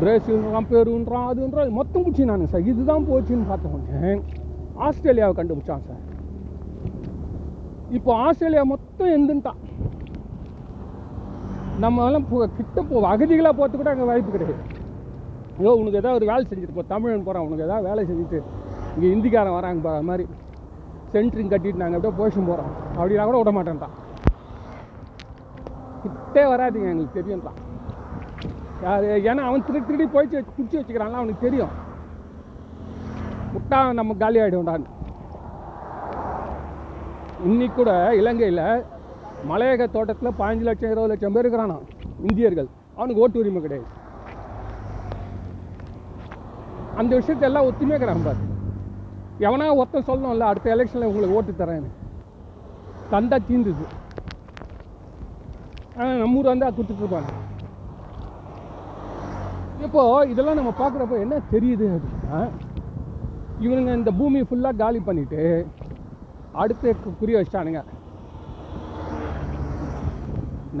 பிரேசில்ன்றான் 0.00 0.70
பேருன்றான் 0.72 1.28
அதுன்றான். 1.30 1.76
மொத்தம் 1.80 2.04
பிடிச்சி 2.04 2.24
நான் 2.30 2.52
சார். 2.54 2.66
இதுதான் 2.72 3.06
போச்சுன்னு 3.10 3.48
பார்த்த 3.50 4.16
ஆஸ்திரேலியாவை 4.86 5.34
கண்டுபிடிச்சான் 5.38 5.86
சார். 5.88 6.02
இப்போ 7.98 8.12
ஆஸ்திரேலியா 8.26 8.64
மொத்தம் 8.74 9.14
எந்துன்ட்டான் 9.16 9.60
நம்ம 11.84 12.06
எல்லாம் 12.06 12.26
கிட்ட 12.58 12.80
போ 12.88 13.04
அகதிகளாக 13.12 13.54
போகிறது 13.58 13.78
கூட 13.78 13.90
அங்கே 13.92 14.08
வாய்ப்பு 14.10 14.34
கிடையாது. 14.34 14.62
ஐயோ 15.58 15.72
உனக்கு 15.80 16.00
ஏதாவது 16.00 16.18
ஒரு 16.20 16.26
வேலை 16.30 16.44
செஞ்சுட்டு 16.50 16.76
போ. 16.78 16.84
தமிழன் 16.92 17.26
போகிறான் 17.26 17.44
உனக்கு 17.48 17.66
ஏதாவது 17.66 17.86
வேலை 17.90 18.02
செஞ்சுட்டு 18.08 18.38
இங்கே 18.94 19.08
இந்திக்காரன் 19.16 19.56
வராங்க 19.58 19.80
பா 19.84 19.92
அது 19.98 20.08
மாதிரி. 20.10 20.24
சென்ட்ரிங் 21.12 21.52
கட்டிட்டு 21.52 21.82
நாங்கள் 21.82 21.98
அப்படியே 21.98 22.16
போஷன் 22.20 22.48
போகிறோம் 22.50 22.72
அப்படின்னா 22.96 23.26
கூட 23.28 23.38
விட 23.40 23.52
மாட்டேன்ட்டான். 23.56 23.94
கிட்டே 26.02 26.42
வராதீங்க 26.52 26.90
எங்களுக்கு 26.92 27.18
தெரியும்ட்டான். 27.18 27.60
யார் 28.84 29.04
ஏன்னா 29.28 29.42
அவன் 29.48 29.64
திருடி 29.66 29.82
திருடி 29.90 30.06
போய்ச்சி 30.14 30.36
வச்சு 30.38 30.54
பிடிச்சி 30.56 30.76
வச்சுக்கிறான்ல 30.78 31.20
அவனுக்கு 31.20 31.46
தெரியும். 31.46 31.72
விட்டா 33.54 33.78
நம்ம 34.00 34.14
காலி 34.22 34.38
ஆகிடும்டான்னு 34.44 34.90
இன்னைக்கு 37.48 37.76
கூட 37.78 37.92
இலங்கையில் 38.20 38.66
மலையக 39.50 39.86
தோட்டத்தில் 39.94 40.36
பதினஞ்சு 40.40 40.66
லட்சம் 40.68 40.92
இருபது 40.92 41.10
லட்சம் 41.12 41.34
பேர் 41.36 41.44
இருக்கிறானா 41.44 41.76
இந்தியர்கள். 42.28 42.68
அவனுக்கு 42.98 43.22
ஓட்டு 43.24 43.40
உரிமை 43.42 43.60
கிடையாது. 43.64 43.88
அந்த 47.00 47.12
விஷயத்த 47.20 47.48
எல்லாம் 47.50 47.66
ஒத்துமே 47.68 47.94
இருக்கிறான் 47.94 48.42
எவனா 49.46 49.66
ஒருத்தன் 49.80 50.08
சொல்லணும்ல 50.08 50.48
அடுத்த 50.50 50.74
எலெக்ஷனில் 50.74 51.08
உங்களுக்கு 51.10 51.36
ஓட்டு 51.38 51.52
தரேன்னு. 51.60 51.90
தந்தா 53.12 53.36
தீந்துது. 53.48 53.86
ஆனால் 55.96 56.20
நம்ம 56.20 56.38
ஊர் 56.38 56.50
வந்து 56.52 56.68
கொடுத்துட்ருப்பாங்க 56.76 57.32
இப்போ 59.86 60.02
இதெல்லாம் 60.32 60.58
நம்ம 60.58 60.72
பார்க்குறப்போ 60.82 61.16
என்ன 61.24 61.40
தெரியுது 61.54 61.86
அப்படின்னா 61.96 62.38
இவனுங்க 63.64 63.92
இந்த 64.00 64.10
பூமி 64.20 64.40
ஃபுல்லாக 64.48 64.80
காலி 64.82 65.00
பண்ணிட்டு 65.08 65.42
அடுத்து 66.62 66.94
புரிய 67.20 67.34
வச்சிட்டானுங்க. 67.38 67.82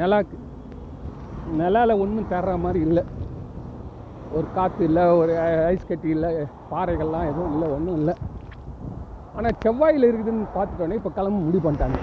நிலாக்கு 0.00 0.38
நிலால 1.60 1.98
ஒன்றும் 2.04 2.32
தர்ற 2.32 2.52
மாதிரி 2.64 2.80
இல்லை. 2.88 3.04
ஒரு 4.36 4.46
காற்று 4.56 4.82
இல்லை 4.88 5.04
ஒரு 5.20 5.32
ஐஸ் 5.72 5.88
கட்டி 5.90 6.08
இல்லை 6.16 6.30
பாறைகள்லாம் 6.70 7.28
எதுவும் 7.30 7.52
இல்லை 7.54 7.68
ஒன்றும் 7.76 7.98
இல்லை. 8.00 8.14
ஆனால் 9.36 9.58
செவ்வாயில் 9.64 10.08
இருக்குதுன்னு 10.10 10.46
பார்த்துட்டோன்னே 10.56 10.98
இப்போ 11.00 11.12
கிளம்ப 11.18 11.38
முடிவு 11.46 11.64
பண்ணிட்டாங்க. 11.66 12.00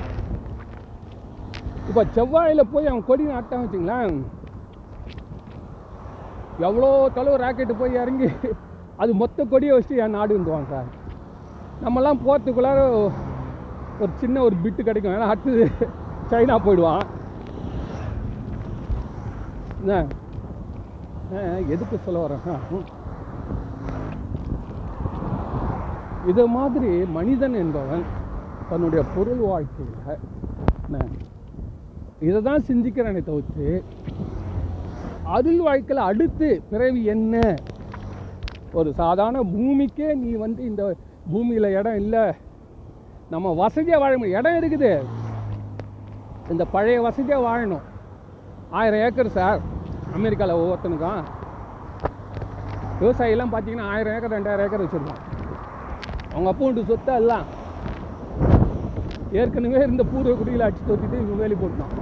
இப்போ 1.90 2.02
செவ்வாயில் 2.18 2.70
போய் 2.74 2.90
அவன் 2.92 3.08
கொடி 3.10 3.24
நாட்டான் 3.32 3.64
வச்சுங்களேன். 3.64 4.16
எவ்வளோ 6.68 6.90
தொலைவு 7.18 7.42
ராக்கெட்டு 7.44 7.76
போய் 7.82 8.00
இறங்கி 8.04 8.30
அது 9.02 9.12
மொத்த 9.22 9.46
கொடியை 9.52 9.74
வச்சுட்டு 9.76 10.04
என் 10.06 10.18
நாடு 10.18 10.38
வந்துவாங்க 10.38 10.70
சார். 10.74 10.90
நம்மலாம் 11.86 12.24
போகிறதுக்குள்ளார 12.26 12.82
ஒரு 14.04 14.12
சின்ன 14.24 14.42
ஒரு 14.48 14.56
பிட்டு 14.64 14.82
கிடைக்கும். 14.88 15.16
ஏன்னா 15.18 15.32
அடுத்தது 15.32 15.66
சைனா 16.32 16.58
போயிடுவான். 16.66 17.06
என்ன? 19.82 19.96
எதுக்கு 21.74 21.98
சொல்ல 22.06 22.22
வரேன்? 22.24 22.58
இது 26.32 26.44
மாதிரி 26.56 26.92
மனிதன் 27.18 27.56
என்பவன் 27.62 28.04
தன்னுடைய 28.70 29.02
பொருள் 29.14 29.44
வாழ்க்கையில் 29.52 30.28
இதை 32.28 32.40
தான் 32.48 32.68
சிந்திக்கிறானே 32.70 33.22
தவிர்த்து 33.30 33.68
அருள் 35.36 35.62
வாழ்க்கையில் 35.68 36.08
அடுத்து 36.10 36.50
பிறவி 36.72 37.02
என்ன? 37.16 37.36
ஒரு 38.80 38.90
சாதாரண 39.02 39.40
பூமிக்கே 39.56 40.10
நீ 40.24 40.32
வந்து 40.46 40.62
இந்த 40.72 40.84
பூமியில் 41.32 41.76
இடம் 41.80 42.00
இல்லை. 42.04 42.26
நம்ம 43.34 43.54
வசதியாக 43.64 44.02
வாழ 44.04 44.14
முடியும். 44.18 44.40
இடம் 44.40 44.58
இருக்குது. 44.60 44.92
இந்த 46.54 46.64
பழைய 46.76 47.02
வசதியாக 47.08 47.46
வாழணும். 47.48 47.86
ஆயிரம் 48.80 49.04
ஏக்கர் 49.08 49.38
சார். 49.40 49.62
அமெரிக்காவில் 50.18 50.60
ஒவ்வொருத்தனுக்கும் 50.60 51.22
விவசாயிலாம் 53.02 53.54
பார்த்தீங்கன்னா 53.54 53.90
ஆயிரம் 53.92 54.16
ஏக்கர் 54.16 54.36
ரெண்டாயிரம் 54.36 54.66
ஏக்கர் 54.66 54.84
வச்சுருப்பான். 54.84 55.22
அவங்க 56.34 56.50
அப்பா 56.52 56.84
சொத்தை 56.90 57.14
எல்லாம் 57.22 57.46
ஏற்கனவே 59.40 59.80
இருந்த 59.86 60.04
பூர்வ 60.12 60.34
குடியில் 60.40 60.66
அடிச்சு 60.66 60.88
தோத்திட்டு 60.90 61.22
இவங்க 61.22 61.38
வேலி 61.44 61.56
போட்டான் 61.62 61.94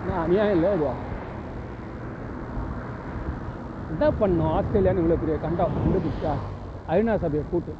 என்ன 0.00 0.18
அநியாயம் 0.24 0.56
இல்லை 0.56 0.70
இதுவா? 0.76 0.94
என்ன 3.92 4.10
பண்ணோம் 4.20 4.52
ஆஸ்திரேலியான்னு 4.56 5.02
இவ்வளோ 5.02 5.20
பெரிய 5.22 5.36
கண்டம் 5.44 5.76
கண்டுபிடிச்சா 5.76 6.32
ஐநா 6.94 7.14
சபையை 7.22 7.44
கூட்டு. 7.50 7.72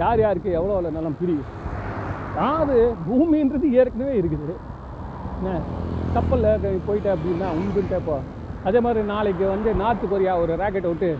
யார் 0.00 0.20
யாருக்கு 0.24 0.50
எவ்வளோ 0.58 0.74
எவ்வளோ 0.76 0.90
நிலம் 0.96 1.18
பிரியும்? 1.20 1.48
அதாவது 2.40 2.74
பூமின்றது 3.06 3.68
ஏற்கனவே 3.80 4.12
இருக்குது. 4.20 4.54
என்ன? 5.38 5.50
கப்பலில் 6.14 6.80
போயிட்டேன் 6.88 7.14
அப்படின்னா 7.16 7.48
உண்டுன்ட்டே 7.60 8.00
போ. 8.06 8.16
அதே 8.64 8.80
மாதிரி 8.80 9.02
நாளைக்கு 9.04 9.44
வந்து 9.48 9.70
நார்த்து 9.74 10.06
கொரியா 10.08 10.32
ஒரு 10.38 10.52
ராக்கெட்டை 10.56 10.88
விட்டு 10.92 11.10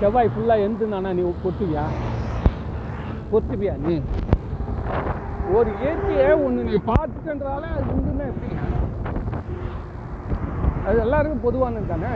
செவ்வாய் 0.00 0.32
ஃபுல்லாக 0.34 0.64
எழுந்துனானா 0.64 1.10
நீ 1.18 1.22
பொத்துவியா? 1.44 1.84
பொத்துவியா 3.32 3.74
நீ? 3.86 3.96
ஒரு 5.56 5.70
இயற்கையை 5.82 6.28
ஒன்று 6.46 6.64
நீ 6.68 6.76
பார்த்துட்டன்றால 6.90 7.64
அது 7.76 7.90
உண்டுன்னா 7.96 8.26
எப்படி? 8.32 8.50
அது 10.86 10.98
எல்லாருக்கும் 11.00 11.44
பொதுவானது 11.46 11.86
தானே? 11.86 12.12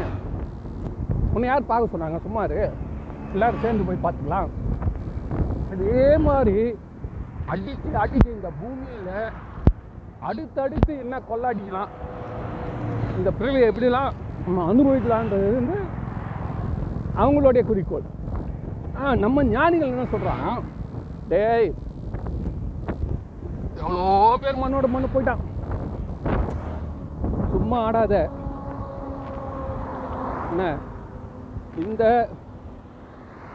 உன்னை 1.34 1.46
யார் 1.48 1.70
பார்க்க 1.70 1.94
சொன்னாங்க? 1.94 2.18
சும்மா 2.22 2.42
எல்லோரும் 2.44 2.76
எல்லாரும் 3.34 3.62
சேர்ந்து 3.62 3.86
போய் 3.88 4.04
பார்த்துக்கலாம். 4.04 4.50
அதே 5.72 6.16
மாதிரி 6.28 6.56
அடிச்சு 7.52 7.90
அடித்து 8.02 8.30
இந்த 8.34 8.50
பூமியில் 8.60 9.32
அடுத்தடுத்து 10.28 10.92
என்ன 11.04 11.14
கொள்ளாடிக்கலாம்? 11.30 11.92
இந்த 13.18 13.30
பிறவியை 13.38 13.66
எப்படிலாம் 13.70 14.12
நம்ம 14.44 14.64
அனுபவிக்கலான்றது 14.72 15.48
வந்து 15.58 15.76
அவங்களுடைய 17.22 17.62
குறிக்கோள். 17.66 18.06
ஆ 19.00 19.14
நம்ம 19.24 19.44
ஞானிகள் 19.56 19.92
என்ன 19.94 20.06
சொல்கிறான் 20.12 20.62
டேய் 21.32 21.68
எவ்வளோ 23.80 24.06
பேர் 24.42 24.62
மண்ணோட 24.62 24.86
மண்ணு 24.94 25.12
போயிட்டான். 25.14 25.42
சும்மா 27.52 27.78
ஆடாத. 27.86 28.14
என்ன? 30.50 30.64
இந்த 31.84 32.02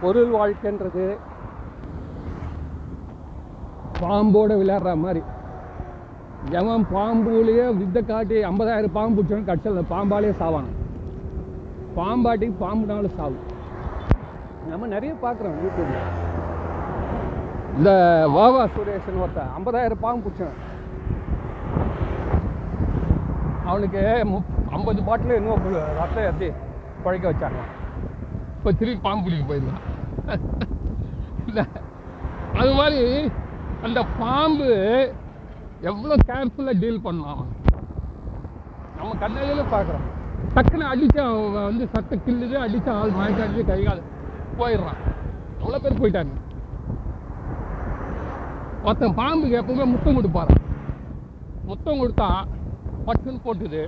பொருள் 0.02 0.32
வாழ்க்கைன்றது 0.38 1.06
பாம்போட 4.02 4.52
விளையாடுற 4.62 4.92
மாதிரி. 5.06 5.22
எவன் 6.60 6.86
பாம்புலேயே 6.94 7.66
வித்த 7.80 8.00
காட்டி 8.10 8.38
ஐம்பதாயிரம் 8.50 8.96
பாம்பு 8.98 9.16
பிடிச்சவன் 9.18 9.50
கட்சியில் 9.50 9.90
பாம்பாலேயே 9.92 10.34
சாவான் 10.42 10.70
பாம்பாட்டிக்கு 11.98 12.56
பாம்புனாலும் 12.64 13.16
சாவும் 13.18 13.46
நம்ம 14.70 14.88
நிறைய 14.96 15.12
பார்க்குறோம் 15.24 15.58
யூடியூப்ல. 15.62 16.00
இந்த 17.78 17.92
வாவா 18.36 18.64
சுரேஷன் 18.76 19.22
ஒருத்தன் 19.24 19.52
ஐம்பதாயிரம் 19.58 20.04
பாம்பு 20.06 20.24
பிடிச்சவன் 20.26 20.60
அவனுக்கு 23.70 24.02
முப் 24.32 24.50
ஐம்பது 24.76 25.02
பாட்டில் 25.08 25.38
இன்னும் 25.40 25.66
ரத்தம் 26.00 26.26
ஏற்றி 26.28 26.48
பழைக்க 27.04 27.26
வச்சாங்க. 27.32 27.60
இப்போ 28.56 28.72
திருப்பி 28.80 29.02
பாம்பு 29.08 29.26
பிடிக்க 29.26 29.46
போயிருந்தான் 29.46 29.86
இல்ல, 31.50 31.62
அது 32.60 32.72
மாதிரி 32.80 33.04
அந்த 33.86 34.00
பாம்பு 34.20 34.68
எவ்வளோ 35.88 36.16
கேர்ஃபுல்லாக 36.30 36.80
டீல் 36.82 37.04
பண்ணலாம் 37.06 37.34
அவன். 37.36 37.52
நம்ம 38.98 39.12
கண்ணையில 39.22 39.62
பார்க்குறோம் 39.74 40.08
டக்குன்னு 40.56 40.90
அடிச்சு 40.92 41.20
அவன் 41.26 41.68
வந்து 41.70 41.86
சட்டை 41.94 42.16
கிள்ளுது 42.26 42.56
அடித்து 42.66 42.92
ஆள் 42.98 43.16
மயக்க 43.18 43.46
அடிச்சு 43.46 43.64
கை 43.70 43.80
கால் 43.84 44.02
போயிடுறான். 44.60 45.00
அவ்வளோ 45.60 45.80
பேர் 45.84 46.02
போயிட்டாங்க? 46.02 46.36
ஒருத்தன் 48.86 49.18
பாம்புக்கு 49.22 49.60
எப்பவுமே 49.62 49.86
முத்தம் 49.94 50.18
கொடுப்பாரு 50.18 50.56
முத்தம் 51.70 52.02
கொடுத்தா 52.02 52.30
பட்டுன்னு 53.08 53.46
போட்டுது. 53.46 53.82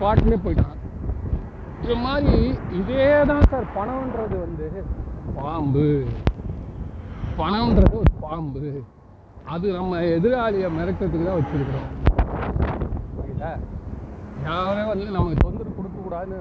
பாட்டுமே 0.00 0.38
போயிட்டான். 0.44 0.76
இது 1.82 1.96
மாதிரி 2.06 2.38
இதே 2.78 3.06
தான் 3.30 3.46
சார் 3.50 3.68
பணம்ன்றது 3.76 4.36
வந்து 4.44 4.68
பாம்பு. 5.38 5.86
பணம்ன்றது 7.40 7.94
ஒரு 8.02 8.12
பாம்பு. 8.24 8.64
அது 9.54 9.66
நம்ம 9.76 10.00
எதிராளியை 10.16 10.68
மிரட்டுறதுக்கு 10.76 11.26
தான் 11.28 11.38
வச்சிருக்கிறோம். 11.38 11.88
புரியுதா? 13.14 13.50
யாரும் 14.48 14.90
வந்து 14.90 15.06
நமக்கு 15.16 15.44
தொந்தரவு 15.44 15.76
கொடுக்கக்கூடாதுன்னு 15.78 16.38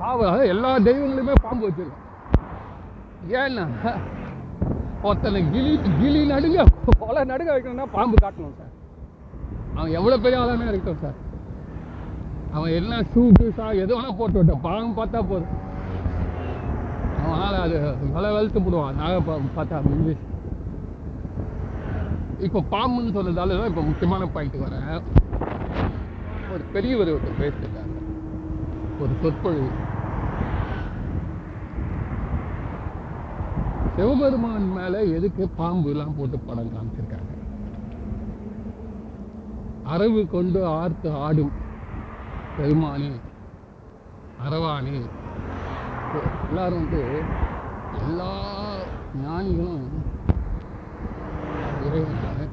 பாவு 0.00 0.24
எல்லா 0.52 0.70
தெய்வங்களுமே 0.86 1.34
பாம்பு 1.46 1.66
வச்சிருக்கோம். 1.68 2.04
ஏன்னா 3.40 3.64
ஒருத்தனை 5.08 5.40
கிளி 5.54 5.72
கிளி 6.00 6.20
நடுங்க 6.32 6.64
கொலை 7.02 7.22
நடுங்க 7.32 7.50
வைக்கணும்னா 7.54 7.86
பாம்பு 7.96 8.16
காட்டணும் 8.24 8.56
சார். 8.60 8.72
அவன் 9.76 9.94
எவ்வளோ 9.98 10.18
பெரிய 10.24 10.40
ஆளானே 10.42 10.68
இருக்கட்டும் 10.70 11.02
சார். 11.04 11.18
அவன் 12.54 12.72
என்ன 12.78 13.00
ஷூ 13.12 13.22
சா 13.58 13.66
எது 13.82 13.92
வேணால் 13.96 14.18
போட்டு 14.20 14.38
விட்டான். 14.38 14.64
பாம்பு 14.68 14.94
பார்த்தா 15.00 15.22
போதும். 15.32 15.52
அவனால் 17.22 17.58
அது 17.64 17.76
வலை 18.16 18.30
வெளுத்து 18.36 18.60
போடுவான். 18.66 18.98
நாகப்பாம்பு 19.02 19.50
பார்த்தா 19.58 19.82
இங்கிலீஷ். 19.92 20.24
இப்போ 22.44 22.60
பாம்புன்னு 22.72 23.14
சொன்னதால 23.16 23.56
தான் 23.58 23.70
இப்போ 23.70 23.82
முக்கியமான 23.88 24.24
பாயிண்ட் 24.34 24.56
வரேன். 24.64 24.88
ஒரு 26.54 26.64
பெரியவர் 26.74 27.12
ஒருத்தர் 27.14 27.40
பேசிட்டார் 27.42 27.92
ஒரு 29.02 29.12
சொற்பொழிவு. 29.22 29.70
சிவபெருமான் 33.96 34.66
மேல 34.78 34.96
எதுக்கு 35.18 35.44
பாம்பு 35.60 35.90
எல்லாம் 35.94 36.16
போட்டு 36.18 36.38
படம் 36.48 36.72
காமிச்சிருக்காங்க? 36.74 37.32
அரவு 39.94 40.20
கொண்டு 40.34 40.60
ஆர்த்து 40.78 41.08
ஆடும் 41.26 41.54
பெருமானி 42.56 43.10
அரவாணி 44.44 44.96
எல்லாரும் 46.48 46.80
வந்து 46.82 47.02
எல்லா 48.00 48.30
ஞானிகளும் 49.22 49.85
இறைவன் 51.96 52.52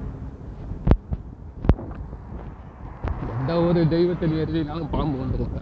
எந்த 3.34 3.54
ஒரு 3.68 3.80
தெய்வத்தை 3.94 4.28
எழுதினாலும் 4.44 4.92
பாம்பு 4.96 5.16
வந்துடும் 5.22 5.54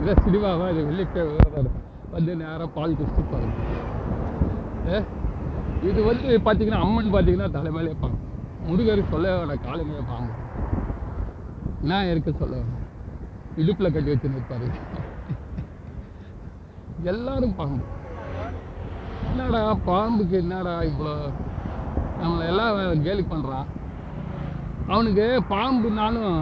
இதை 0.00 0.12
சினிமாவா 0.24 0.66
இது 0.72 0.80
வெள்ளிக்கிழமை 0.88 1.60
வந்து 2.14 2.32
நேராக 2.40 2.66
பால் 2.76 2.96
குடிச்சு 2.98 3.22
பாருங்க 3.32 3.58
இது 5.88 6.00
வந்து 6.08 6.36
பார்த்தீங்கன்னா 6.46 6.80
அம்மன் 6.84 7.12
பார்த்தீங்கன்னா 7.14 7.48
தலைமையிலே 7.56 7.94
பாம்பு. 8.02 8.18
முருகர் 8.68 9.10
சொல்ல 9.12 9.32
வேணாம் 9.34 9.64
காலையிலே 9.66 10.02
பாம்பு. 10.10 10.32
நான் 11.90 12.10
இருக்க 12.12 12.30
சொல்ல 12.42 12.54
வேணாம்? 12.60 12.80
இடுப்பில் 13.62 13.94
கட்டி 13.94 14.10
வச்சு 14.12 14.34
நிற்பாரு 14.34 14.68
எல்லாரும் 17.12 17.56
பாம்பு. 17.60 17.84
என்னடா 19.34 19.60
பாம்புக்கு 19.86 20.34
என்னடா 20.42 20.72
இவ்வளோ 20.88 21.12
நம்மளை 22.20 22.44
எல்லாம் 22.50 23.00
கேலி 23.06 23.22
பண்ணுறான் 23.30 23.68
அவனுக்கு 24.92 25.24
பாம்புனாலும் 25.52 26.36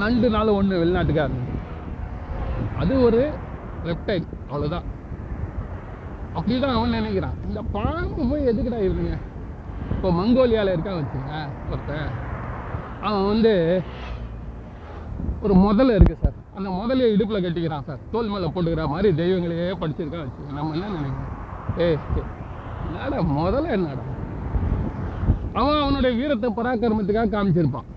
நண்டுனாலும் 0.00 0.58
ஒன்று 0.58 0.80
வெளிநாட்டுக்காரன். 0.82 1.48
அது 2.80 2.92
ஒரு 3.06 3.20
ரெப்டைல் 3.88 4.28
அவ்வளோதான் 4.50 4.86
அப்படிதான் 6.36 6.76
அவன் 6.76 6.96
நினைக்கிறான். 6.98 7.40
இந்த 7.48 7.62
பாம்பு 7.76 8.28
போய் 8.30 8.48
எதுக்குடா 8.52 8.80
இருந்தீங்க 8.84 9.16
இப்போ 9.94 10.10
மங்கோலியாவில் 10.20 10.74
இருக்கான் 10.74 11.00
வச்சுங்க 11.00 11.34
ஒருத்தன். 11.72 12.08
அவன் 13.06 13.28
வந்து 13.32 13.54
ஒரு 15.44 15.56
முதல்ல 15.66 15.96
இருக்கு 15.98 16.22
சார். 16.22 16.38
அந்த 16.56 16.68
முதல்ல 16.70 17.12
இடுப்பில் 17.12 17.44
கட்டிக்கிறான் 17.44 17.84
சார். 17.84 18.00
தோல் 18.10 18.28
மேலே 18.28 18.46
போட்டுக்கிற 18.46 18.88
மாதிரி 18.88 19.08
தெய்வங்களையே 19.22 19.68
படிச்சிருக்கா 19.82 20.18
வச்சு 20.22 20.52
நம்ம 20.56 20.74
என்ன 20.74 20.88
நினைக்கிறோம்? 20.96 21.30
ஏ 21.78 21.98
என்னடா 22.86 23.20
முதல்ல 23.38 23.70
என்னடா? 23.70 24.04
அவன் 25.52 25.80
அவனுடைய 25.80 26.16
வீரத்தை 26.16 26.48
பராக்கிரமத்துக்காக 26.56 27.32
காமிச்சிருப்பான். 27.34 27.88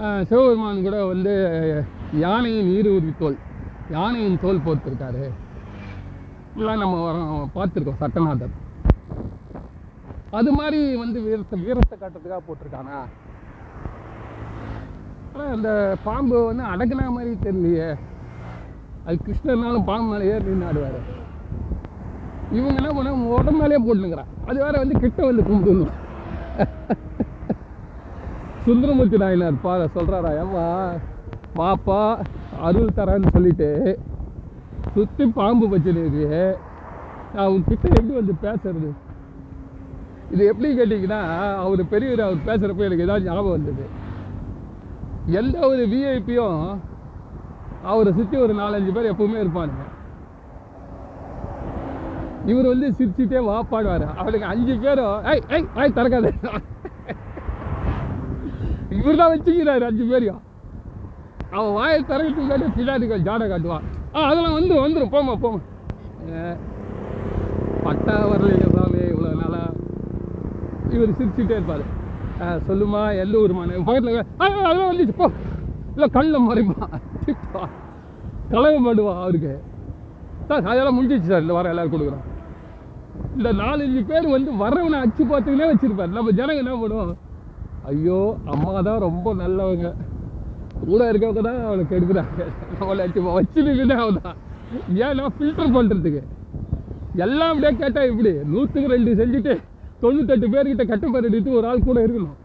ஆஹ் 0.00 0.22
சிவபெருமான் 0.22 0.82
கூட 0.82 1.04
வந்து 1.04 1.34
யானையின் 2.24 2.70
ஈரூரி 2.76 3.12
தோல் 3.18 3.36
யானையின் 3.90 4.40
தோல் 4.40 4.64
போத்திருக்காரு 4.66 5.24
இப்படிலாம் 6.48 6.82
நம்ம 6.82 6.96
வரோம் 7.06 7.48
பார்த்துருக்கோம் 7.54 8.00
சட்டநாதர். 8.00 8.54
அது 10.30 10.52
மாதிரி 10.52 10.96
வந்து 10.96 11.18
வீரத்தை 11.20 11.58
வீரத்தை 11.60 11.96
காட்டுறதுக்காக 12.00 12.40
போட்டிருக்கானா? 12.48 12.98
ஆனால் 15.36 15.54
அந்த 15.54 15.70
பாம்பு 16.04 16.36
வந்து 16.48 16.62
அடக்கின 16.72 17.08
மாதிரி 17.14 17.30
தெரியலையே. 17.46 17.88
அது 19.06 19.16
கிருஷ்ணனாலும் 19.24 19.84
பாம்பு 19.88 20.06
மேலே 20.12 20.28
ஏறி 20.34 20.46
நின்று 20.50 20.68
ஆடுவார். 20.68 21.00
இவங்க 22.56 22.76
என்ன 22.80 22.90
பண்ண 22.96 23.10
உடம்பு 23.38 23.60
மேலேயே 23.62 23.80
போட்டுங்கிறான் 23.86 24.30
அது 24.48 24.56
வேற 24.64 24.72
வந்து 24.82 25.00
கிட்ட 25.02 25.18
வந்து 25.28 25.42
கும்பிடணும் 25.48 25.92
சுந்தரமூர்த்தி 28.66 29.20
நாயனார் 29.22 29.60
பா 29.64 29.74
சொல்கிறாரா 29.96 30.30
ஏம்மா 30.44 30.64
பாப்பா 31.58 32.00
அருள் 32.68 32.96
தரேன்னு 33.00 33.34
சொல்லிட்டு 33.36 33.68
சுற்றி 34.94 35.26
பாம்பு 35.40 35.68
வச்சிருக்கு 35.74 36.24
நான் 37.34 37.52
உங்ககிட்ட 37.52 37.86
எப்படி 37.98 38.16
வந்து 38.20 38.36
பேசுறது? 38.46 38.90
இது 40.32 40.42
எப்படி 40.52 40.68
கேட்டிங்கன்னா 40.80 41.22
அவர் 41.66 41.84
பெரியவர் 41.94 42.26
அவர் 42.28 42.46
பேசுகிறப்ப 42.50 42.88
எனக்கு 42.90 43.08
ஏதாவது 43.08 43.28
ஞாபகம் 43.30 43.56
வந்தது. 43.58 43.86
எந்த 45.38 45.56
ஒரு 45.68 45.84
விஐபியும் 45.92 46.60
அவரை 47.90 48.10
சுற்றி 48.18 48.36
ஒரு 48.44 48.54
நாலஞ்சு 48.60 48.92
பேர் 48.96 49.10
எப்பவுமே 49.12 49.38
இருப்பானுங்க. 49.42 49.84
இவர் 52.50 52.68
வந்து 52.72 52.88
சிரிச்சுட்டே 52.98 53.40
வாப்பாடுவார் 53.48 54.04
அவனுக்கு 54.20 54.50
அஞ்சு 54.52 54.74
பேரும் 54.84 55.16
ஐய் 55.32 55.42
ஐய் 55.56 55.66
வாய் 55.76 55.96
திறக்காது. 55.96 56.30
இவர் 58.98 59.20
தான் 59.20 59.32
வச்சுக்கிறாரு 59.32 59.84
அஞ்சு 59.90 60.04
பேரையும். 60.12 60.40
அவன் 61.56 61.74
வாயை 61.78 61.98
திறக்கிறதுக்கு 62.12 62.76
பின்னாடி 62.78 63.22
ஜாடை 63.28 63.46
காட்டுவான். 63.52 63.86
ஆ 64.14 64.26
அதெல்லாம் 64.30 64.56
வந்துடும் 64.58 64.84
வந்துடும் 64.86 65.14
போமா 65.16 65.34
போமா 65.44 65.60
பட்டா 67.86 68.14
வரலைங்க 68.30 68.68
சாமி 68.76 69.02
இவ்வளோ 69.12 69.32
நாளா? 69.42 69.62
இவர் 70.94 71.18
சிரிச்சுட்டே 71.18 71.56
இருப்பார். 71.58 71.84
சொல்லுமா 72.40 73.02
எந்த 73.22 73.34
ஊருமான 73.42 73.82
பக்கத்தில் 73.84 74.22
அதெல்லாம் 74.38 74.88
வந்துச்சு 74.90 75.14
போ. 75.16 75.26
இல்லை 75.94 76.08
கண்ணில் 76.16 76.46
மறைமா. 76.48 76.86
திட்டுவா 77.26 77.62
கலவை 78.50 78.78
அவருக்கு. 79.22 79.52
சார் 80.48 80.68
அதெல்லாம் 80.70 80.96
முடிஞ்சிச்சு 80.96 81.30
சார் 81.30 81.40
இந்த 81.40 81.52
வாரம் 81.52 81.72
எல்லோரும் 81.72 81.94
கொடுக்குறோம். 81.94 82.24
இந்த 83.36 83.52
நாலஞ்சு 83.52 84.06
பேர் 84.06 84.26
வந்து 84.34 84.50
வர்றவனை 84.64 84.98
அச்சு 85.04 85.22
பார்த்துக்கினே 85.24 85.68
வச்சுருப்பார். 85.70 86.16
நம்ம 86.16 86.30
ஜனங்க 86.30 86.62
என்ன 86.64 86.74
பண்ணுவோம்? 86.82 87.16
ஐயோ 87.90 88.36
அம்மா 88.52 88.80
தான் 88.80 89.04
ரொம்ப 89.06 89.34
நல்லவங்க. 89.34 89.94
கூட 90.88 91.12
இருக்கவங்க 91.12 91.42
தான் 91.48 91.64
அவனுக்கு 91.66 91.96
எடுக்கிறாங்க. 91.98 92.44
அவளை 92.80 93.04
அச்சு 93.06 93.20
வச்சுருக்குதான் 93.22 94.02
அவன் 94.04 94.22
தான். 94.22 94.38
ஏன்னா 94.94 95.26
ஃபில்டர் 95.38 95.74
பண்ணுறதுக்கு 95.76 96.22
எல்லாம் 97.24 97.50
அப்படியே 97.52 97.72
கேட்டால் 97.82 98.08
இப்படி 98.10 98.32
நூற்றுக்கு 98.52 98.92
ரெண்டு 98.94 99.10
செஞ்சுட்டு 99.20 99.54
தொண்ணூத்தெட்டு 100.06 100.54
பேர்கிட்ட 100.56 100.86
கட்ட 100.90 101.26
எடுத்து 101.28 101.58
ஒரு 101.60 101.66
ஆள் 101.70 101.86
கூட 101.90 101.98
இருக்கணும். 102.06 102.36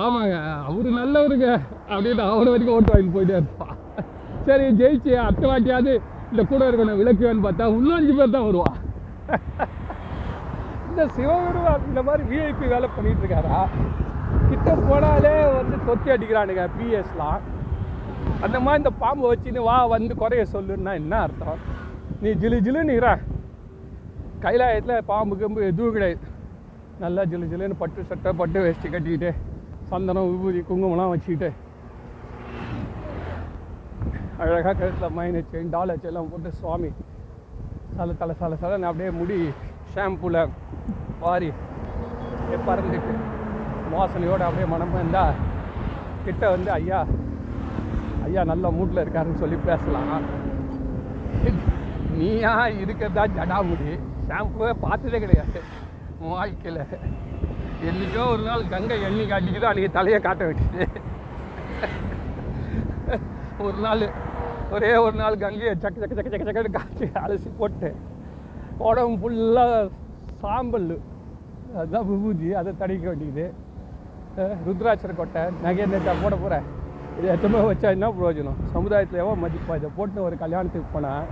ஆமாங்க 0.00 0.34
அவர் 0.68 0.88
நல்லவருங்க 0.98 1.46
அப்படின்னு 1.92 2.22
அவனை 2.32 2.50
வரைக்கும் 2.52 2.76
ஓட்டு 2.76 2.92
வாங்கிட்டு 2.92 3.14
போயிட்டே 3.16 3.38
இருப்பான் 3.40 3.76
சரி 4.46 4.66
ஜெயிச்சு 4.80 5.12
அடுத்த 5.24 5.44
வாட்டியாவது 5.50 5.92
இந்த 6.32 6.42
கூட 6.50 6.62
இருக்கணும் 6.70 7.00
விளக்குவேன்னு 7.00 7.44
பார்த்தா 7.46 7.64
இன்னும் 7.76 7.96
அஞ்சு 7.96 8.12
பேர் 8.18 8.34
தான் 8.34 8.46
வருவா. 8.48 8.70
இந்த 10.90 11.02
சிவபெருமான் 11.16 11.88
இந்த 11.90 12.02
மாதிரி 12.08 12.22
விஐபி 12.30 12.68
வேலை 12.74 12.88
பண்ணிட்டு 12.96 13.22
இருக்காரா? 13.24 13.58
கிட்ட 14.50 14.70
போனாலே 14.86 15.34
வந்து 15.58 15.76
தொத்தி 15.88 16.14
அடிக்கிறானுங்க 16.14 16.64
பிஎஸ்லாம் 16.76 17.42
அந்த 18.46 18.56
மாதிரி 18.64 18.80
இந்த 18.82 18.92
பாம்பை 19.02 19.26
வச்சுன்னு 19.32 19.66
வா 19.68 19.76
வந்து 19.96 20.14
குறைய 20.22 20.44
சொல்லுன்னா 20.54 20.94
என்ன 21.02 21.14
அர்த்தம்? 21.26 21.60
நீ 22.22 22.30
ஜிலு 22.42 22.58
ஜிலுன்னு 22.66 22.96
இற. 23.00 23.08
கைலாயத்தில் 24.44 25.06
பாம்பு 25.10 25.34
கம்பு 25.40 25.60
எதுவும் 25.70 25.96
கிடையாது. 25.96 26.26
நல்லா 27.02 27.22
ஜிலு 27.30 27.46
ஜிலுன்னு 27.50 27.80
பட்டு 27.82 28.00
சட்டை 28.10 28.30
பட்டு 28.40 28.58
வேஷ்டி 28.64 28.88
கட்டிக்கிட்டு 28.94 29.30
சந்தனம் 29.90 30.28
விபூதி 30.32 30.60
குங்குமம்லாம் 30.68 31.12
வச்சுக்கிட்டு 31.12 31.48
அழகாக 34.42 34.74
கழுத்தில் 34.80 35.14
மைனை 35.16 35.40
செயின் 35.52 35.72
டாலர் 35.74 36.02
செல்லாம் 36.04 36.30
போட்டு 36.32 36.50
சுவாமி 36.60 36.90
சல 37.96 38.12
தலை 38.20 38.34
சல 38.42 38.58
சலன்னு 38.62 38.88
அப்படியே 38.90 39.10
முடி 39.20 39.38
ஷாம்பூவில் 39.94 40.40
வாரி 41.24 41.50
பறந்துட்டு 42.68 43.14
வாசனையோடு 43.94 44.46
அப்படியே 44.46 44.68
மனம் 44.74 44.94
இருந்தால் 45.00 45.38
கிட்ட 46.24 46.44
வந்து 46.54 46.70
ஐயா 46.78 47.00
ஐயா 48.26 48.42
நல்ல 48.50 48.70
மூட்டில் 48.76 49.02
இருக்காருன்னு 49.04 49.42
சொல்லி 49.42 49.58
பேசலாம். 49.68 50.24
நீயா 52.18 52.52
இருக்கிறதா 52.82 53.24
ஜடாமுடி 53.36 53.92
ஷாம்புவே 54.30 54.72
பார்த்ததே 54.84 55.18
கிடையாது. 55.22 55.60
வாழ்க்கையில். 56.32 56.82
என்றைக்கோ 57.88 58.22
ஒரு 58.32 58.42
நாள் 58.48 58.62
கங்கை 58.72 58.96
எண்ணி 59.08 59.24
காட்டிக்கிட்டு 59.30 59.68
அன்றைக்கி 59.68 59.90
தலையை 59.98 60.18
காட்ட 60.26 60.42
விட்டுது 60.48 60.86
ஒரு 63.66 63.78
நாள் 63.84 64.04
ஒரே 64.74 64.90
ஒரு 65.04 65.16
நாள் 65.20 65.40
கங்கையை 65.42 65.72
சக்க 65.84 65.96
சக்க 66.02 66.14
சக்க 66.18 66.30
சக்க 66.34 66.44
சக்கன்னு 66.48 66.74
காய்ச்சி 66.76 67.06
அலசி 67.22 67.50
போட்டு 67.60 67.88
உடம்பு 68.88 69.16
ஃபுல்லாக 69.22 69.78
சாம்பல். 70.42 70.92
அதுதான் 71.78 72.06
விபூதி 72.10 72.48
அதை 72.60 72.70
தடிக்க 72.82 73.06
வேண்டியது. 73.10 73.46
ருத்ராட்சர 74.66 75.14
கொட்டை 75.20 75.42
நகை 75.64 75.86
நெட்டா 75.92 76.12
போட 76.22 76.34
போகிறேன் 76.42 76.66
இது 77.18 77.26
எத்தனை 77.34 77.62
வச்சா 77.70 77.88
என்ன 77.96 78.10
பிரயோஜனம்? 78.18 78.60
சமுதாயத்தில் 78.74 79.22
எவ்வளோ 79.22 79.38
மதிப்பா? 79.44 79.76
இதை 79.80 79.90
போட்டு 79.96 80.18
ஒரு 80.28 80.36
கல்யாணத்துக்கு 80.42 80.94
போனால் 80.94 81.26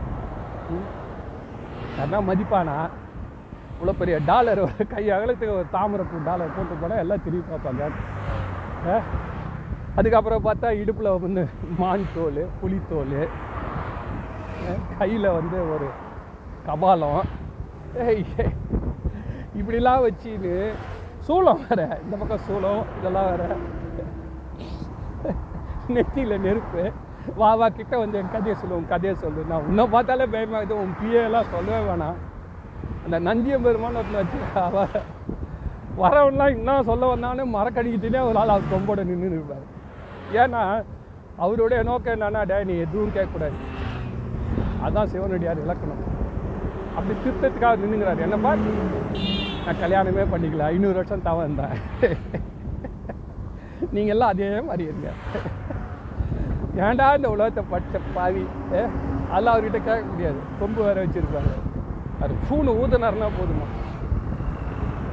யாருன்னா 1.98 2.18
மதிப்பானா? 2.30 2.76
இவ்வளோ 3.74 3.92
பெரிய 4.00 4.16
டாலர் 4.28 4.60
ஒரு 4.64 4.84
கை 4.92 5.04
அகலத்துக்கு 5.14 5.56
ஒரு 5.56 6.04
பூ 6.10 6.18
டாலர் 6.28 6.54
போட்டு 6.56 6.74
போனால் 6.82 7.02
எல்லாம் 7.04 7.24
திரும்பி 7.24 7.44
பார்ப்பாங்க. 7.52 7.82
அதுக்கப்புறம் 9.98 10.44
பார்த்தா 10.46 10.68
இடுப்பில் 10.80 11.10
வந்து 11.24 11.42
மான் 11.80 12.12
தோல் 12.16 12.42
புலித்தோல் 12.60 13.18
கையில் 15.00 15.34
வந்து 15.38 15.58
ஒரு 15.74 15.88
கபாலம். 16.68 17.22
இப்படிலாம் 19.60 20.04
வச்சுன்னு 20.06 20.54
சூளம் 21.26 21.62
வேற 21.66 21.80
இந்த 22.04 22.14
பக்கம் 22.20 22.44
சூளம் 22.48 22.82
இதெல்லாம் 22.98 23.28
வேற. 23.32 23.44
நெத்தியில் 25.96 26.42
நெருப்பு. 26.46 26.82
வா 27.36 27.50
வா 27.54 27.68
கிட்ட 27.68 27.98
வந்து 27.98 28.18
என் 28.18 28.30
கதையை 28.32 28.54
சொல்லு 28.60 28.76
உன் 28.76 28.88
கதையை 28.88 29.14
சொல்லு. 29.22 29.40
நான் 29.48 29.66
உன்னை 29.68 29.84
பார்த்தாலே 29.94 30.24
பயமாகுது 30.34 30.74
உன் 30.82 30.94
பிஏலாம் 31.00 31.50
சொல்லவே 31.54 31.80
வேணாம். 31.88 32.18
அந்த 33.04 33.16
நந்தியம் 33.28 33.64
பெருமான்னு 33.66 34.00
ஒருத்தன் 34.00 34.20
வச்சு 34.20 34.38
அவ 34.66 34.86
வரவன்லாம் 36.02 36.54
இன்னும் 36.56 36.88
சொல்ல 36.90 37.04
வந்தானே 37.14 37.44
மரக்கடிக்கிட்டே 37.56 38.20
ஒரு 38.28 38.38
ஆள் 38.38 38.54
அவர் 38.54 38.72
கொம்போட 38.72 39.04
நின்று 39.10 39.30
இருப்பார். 39.30 39.66
ஏன்னா 40.42 40.62
அவருடைய 41.36 41.80
நோக்கம் 41.88 42.14
என்னன்னா 42.14 42.42
டே 42.50 42.58
நீ 42.70 42.76
எதுவும் 42.84 43.14
கேட்கக்கூடாது. 43.16 43.58
அதான் 44.86 45.10
சிவனடியார் 45.12 45.64
இலக்கணம். 45.64 46.04
அப்படி 46.96 47.14
திருத்தத்துக்காக 47.24 47.80
நின்றுங்கிறார் 47.82 48.24
என்ன 48.26 48.54
நான் 49.64 49.82
கல்யாணமே 49.84 50.22
பண்ணிக்கல. 50.32 50.68
ஐநூறு 50.72 50.94
வருஷம் 50.94 51.26
தவம் 51.26 51.44
இருந்தேன் 51.46 51.74
எல்லாம் 54.14 54.32
அதே 54.34 54.48
மாதிரி 54.68 54.84
இருங்க. 54.90 55.10
ஏன்டா 56.86 57.06
இந்த 57.18 57.28
உலகத்தை 57.34 57.62
பச்சை 57.70 58.00
பாவி? 58.16 58.42
ஏ 58.74 58.80
அதெல்லாம் 59.30 59.54
அவர்கிட்ட 59.54 59.78
கேட்க 59.86 60.02
முடியாது. 60.10 60.40
கொம்பு 60.60 60.80
வேற 60.86 60.96
வச்சிருப்பாரு. 61.04 61.52
அது 62.22 62.34
பூணு 62.48 62.70
ஊதுனாருன்னா 62.82 63.28
போதுமா? 63.38 63.66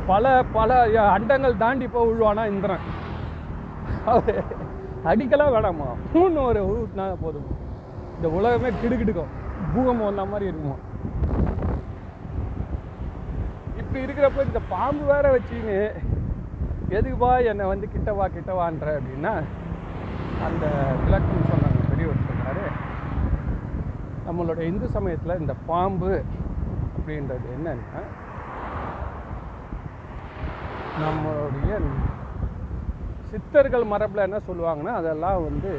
பல 0.10 0.34
பல 0.58 0.78
அண்டங்கள் 1.16 1.62
தாண்டி 1.64 1.86
போய் 1.94 2.08
விழுவானா 2.10 2.44
இந்திரன். 2.54 2.86
அவர் 4.12 4.44
அடிக்கலாம் 5.12 5.54
வேணாமா? 5.56 5.90
ஃபூன் 6.10 6.38
ஒரு 6.48 6.62
ஊட்டினா 6.74 7.06
போதும்? 7.24 7.50
இந்த 8.16 8.28
உலகமே 8.38 8.70
கிடுகிடுக்கும். 8.82 9.34
பூகம்பம் 9.74 10.10
வந்த 10.10 10.26
மாதிரி 10.32 10.50
இருக்குமா? 10.52 10.78
இப்படி 13.80 14.00
இருக்கிறப்ப 14.06 14.48
இந்த 14.50 14.62
பாம்பு 14.74 15.04
வேற 15.14 15.26
வச்சுன்னு 15.36 15.78
எதுக்குப்பா 16.98 17.32
என்னை 17.52 17.66
வந்து 17.74 17.88
கிட்டவா 17.94 18.26
கிட்டவான்ற 18.36 18.88
அப்படின்னா 19.00 19.34
அந்த 20.44 20.66
விளக்குன்னு 21.02 21.50
சொன்னாங்க 21.52 21.82
பெரியவர் 21.90 22.28
சொன்னார் 22.28 22.62
நம்மளுடைய 24.28 24.62
இந்து 24.64 24.88
சமயத்தில் 24.88 25.40
இந்த 25.40 25.54
பாம்பு 25.66 26.12
அப்படின்றது 26.96 27.48
என்னன்னா 27.56 28.04
நம்மளுடைய 31.02 31.72
சித்தர்கள் 33.30 33.84
மரபில் 33.84 34.26
என்ன 34.26 34.40
சொல்லுவாங்கன்னா 34.48 34.94
அதெல்லாம் 34.94 35.44
வந்து 35.44 35.72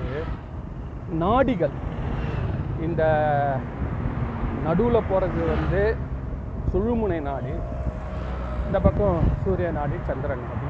நாடிகள். 1.21 1.75
இந்த 2.81 3.03
நடுவில் 4.65 5.09
போகிறது 5.09 5.41
வந்து 5.47 5.81
சுழுமுனை 6.71 7.21
நாடி 7.21 7.53
இந்த 8.67 8.79
பக்கம் 8.81 9.19
சூரிய 9.45 9.71
நாடி 9.71 9.97
சந்திரன் 10.09 10.45
நாடி 10.45 10.69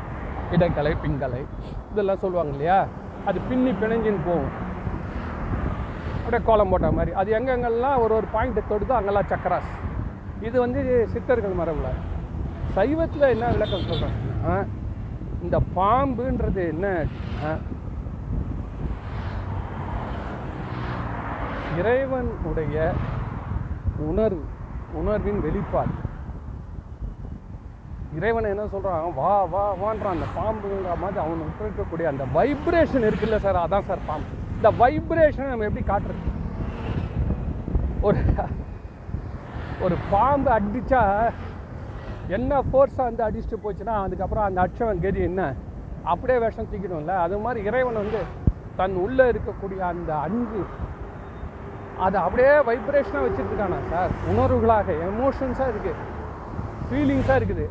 இடக்கலை 0.56 0.92
பிங்கலை 1.02 1.40
இதெல்லாம் 1.92 2.22
சொல்லுவாங்க 2.24 2.52
இல்லையா? 2.52 2.78
அது 3.30 3.38
பின்னி 3.48 3.70
பிணைஞ்சின்னு 3.80 4.22
போகும். 4.28 4.52
அப்படியே 6.18 6.42
கோலம் 6.48 6.70
போட்ட 6.72 6.88
மாதிரி. 6.98 7.12
அது 7.20 7.28
எங்கெங்கெல்லாம் 7.38 8.00
ஒரு 8.04 8.12
ஒரு 8.18 8.26
பாயிண்ட்டை 8.34 8.62
தொடுதோ 8.70 8.94
அங்கெல்லாம் 8.98 9.30
சக்கராஸ். 9.32 9.72
இது 10.46 10.56
வந்து 10.64 10.80
சித்தர்கள் 11.12 11.58
மரபில். 11.60 12.00
சைவத்தில் 12.76 13.32
என்ன 13.34 13.50
விளக்கம் 13.54 13.86
சொல்கிறேன் 13.90 14.66
இந்த 15.44 15.56
பாம்புன்றது 15.76 16.62
என்ன? 16.72 16.86
இறைவனுடைய 21.80 22.76
உணர்வு 24.08 24.44
உணர்வின் 25.00 25.40
வெளிப்பாடு. 25.46 25.94
இறைவனை 28.18 28.48
என்ன 28.54 28.64
சொல்கிறான் 28.74 29.14
வா 29.18 29.32
வா 29.54 29.64
வான்றான் 29.82 30.14
அந்த 30.16 30.26
பாம்புங்கிற 30.36 30.92
மாதிரி 31.02 31.18
அவனுக்கு 31.24 31.64
இருக்கக்கூடிய 31.66 32.06
அந்த 32.12 32.24
வைப்ரேஷன் 32.36 33.06
இருக்குல்ல 33.08 33.38
சார் 33.44 33.58
அதான் 33.64 33.86
சார் 33.88 34.06
பாம்பு. 34.08 34.30
இந்த 34.58 34.68
வைப்ரேஷனை 34.82 35.48
நம்ம 35.52 35.66
எப்படி 35.68 35.84
காட்டுறது? 35.90 36.32
ஒரு 38.06 38.20
ஒரு 39.84 39.96
பாம்பு 40.12 40.50
அடிச்சா 40.56 41.02
என்ன 42.36 42.60
ஃபோர்ஸாக 42.68 43.06
வந்து 43.08 43.22
அடிச்சுட்டு 43.26 43.58
போச்சுன்னா 43.64 43.94
அதுக்கப்புறம் 44.04 44.46
அந்த 44.48 44.58
அட்சவன் 44.64 45.02
கதி 45.04 45.20
என்ன? 45.30 45.42
அப்படியே 46.12 46.38
விஷம் 46.44 46.68
தூக்கிடும்ல. 46.72 47.14
அது 47.24 47.36
மாதிரி 47.44 47.60
இறைவன் 47.68 48.02
வந்து 48.02 48.20
தன் 48.78 48.96
உள்ளே 49.04 49.24
இருக்கக்கூடிய 49.32 49.80
அந்த 49.92 50.10
அன்பு 50.26 50.62
அதை 52.06 52.18
அப்படியே 52.26 52.52
வைப்ரேஷனாக 52.68 53.24
வச்சுருக்கானா 53.26 53.78
சார் 53.92 54.14
உணர்வுகளாக 54.32 54.96
எமோஷன்ஸாக 55.10 55.72
இருக்குது 55.72 56.02
ஃபீலிங்ஸாக 56.88 57.38
இருக்குது. 57.40 57.66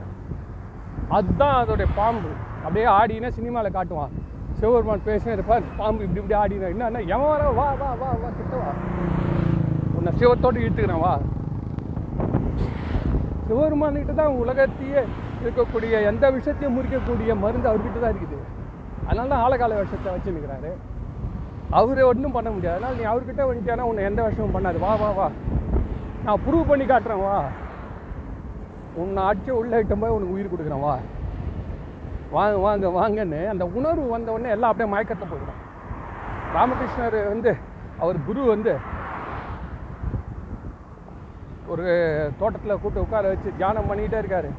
அதுதான் 1.17 1.55
அதோடைய 1.61 1.87
பாம்பு. 1.97 2.29
அப்படியே 2.63 2.85
ஆடினா 2.99 3.29
சினிமாவில் 3.37 3.75
காட்டுவான். 3.77 4.13
சிவபெருமான் 4.59 5.07
பேசினே 5.07 5.33
இருப்பார் 5.35 5.63
பாம்பு 5.79 6.03
இப்படி 6.05 6.21
இப்படி 6.21 6.37
ஆடினா 6.41 6.67
என்ன 6.73 7.01
எவன் 7.15 7.31
வர 7.33 7.49
வா 7.59 7.67
வா 7.81 7.89
வா 8.01 8.09
வா 8.21 8.29
கிட்ட 8.39 8.55
வா. 8.61 8.71
உன்னை 9.97 10.11
சிவத்தோடு 10.19 10.63
இழுத்துக்கிறேன் 10.63 11.03
வா. 11.05 11.13
சிவபெருமான்கிட்ட 13.47 14.13
தான் 14.21 14.37
உலகத்தையே 14.41 15.01
இருக்கக்கூடிய 15.43 15.93
எந்த 16.11 16.25
விஷயத்தையும் 16.35 16.75
முறிக்கக்கூடிய 16.77 17.33
மருந்து 17.43 17.69
அவர்கிட்ட 17.71 17.99
தான் 18.03 18.13
இருக்குது. 18.13 18.39
அதனால 19.07 19.27
தான் 19.33 19.43
ஆழகால 19.45 19.81
விஷத்தை 19.81 20.11
வச்சு 20.13 20.35
நிற்கிறாரு 20.37 20.73
ஒன்றும் 22.11 22.35
பண்ண 22.37 22.49
முடியாது. 22.55 22.77
அதனால் 22.77 22.97
நீ 22.99 23.03
அவர்கிட்ட 23.11 23.41
வந்துட்டியானா 23.49 23.85
உன்னை 23.89 24.03
எந்த 24.09 24.23
விஷயமும் 24.27 24.55
பண்ணாது. 24.57 24.79
வா 24.85 24.95
வா 25.01 25.09
வா. 25.19 25.27
நான் 26.25 26.41
ப்ரூவ் 26.45 26.69
பண்ணி 26.71 26.85
காட்டுறேன் 26.85 27.23
வா. 27.27 27.35
உன்னை 29.01 29.21
அடிச்சு 29.29 29.51
உள்ளே 29.60 29.77
இட்டும் 29.81 30.01
போய் 30.01 30.15
உனக்கு 30.15 30.36
உயிர் 30.36 30.51
கொடுக்குறேன் 30.51 30.84
வா. 30.86 30.95
வாங்க 32.36 32.58
வாங்க 32.65 32.88
வாங்கன்னு 32.97 33.39
அந்த 33.53 33.65
உணர்வு 33.77 34.05
வந்தவுடனே 34.15 34.53
எல்லாம் 34.55 34.71
அப்படியே 34.71 34.91
மயக்கத்தை 34.93 35.25
போயிடும். 35.31 35.62
ராமகிருஷ்ணர் 36.55 37.17
வந்து 37.31 37.51
அவர் 38.03 38.17
குரு 38.27 38.41
வந்து 38.53 38.73
ஒரு 41.73 41.86
தோட்டத்தில் 42.39 42.81
கூட்டு 42.81 43.03
உட்கார 43.03 43.27
வச்சு 43.31 43.49
தியானம் 43.60 43.88
பண்ணிக்கிட்டே 43.89 44.19
இருக்காரு. 44.21 44.49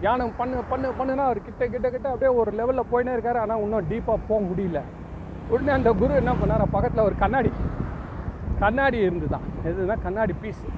தியானம் 0.00 0.32
பண்ணு 0.38 0.62
பண்ணு 0.70 0.88
பண்ணுனா 0.98 1.24
அவர் 1.28 1.46
கிட்ட 1.46 1.66
கிட்ட 1.74 1.86
கிட்ட 1.94 2.06
அப்படியே 2.12 2.32
ஒரு 2.40 2.50
லெவலில் 2.58 2.90
போயினே 2.92 3.14
இருக்காரு. 3.16 3.38
ஆனால் 3.44 3.62
இன்னும் 3.64 3.88
டீப்பாக 3.92 4.26
போக 4.28 4.40
முடியல. 4.48 4.80
உடனே 5.52 5.72
அந்த 5.78 5.90
குரு 6.00 6.20
என்ன 6.22 6.32
பண்ணார்? 6.40 6.64
பக்கத்தில் 6.74 7.06
ஒரு 7.08 7.16
கண்ணாடி 7.22 7.52
கண்ணாடி 8.62 8.98
இருந்துதான். 9.06 9.46
எதுனா 9.68 9.96
கண்ணாடி 10.06 10.34
பீஸு 10.42 10.68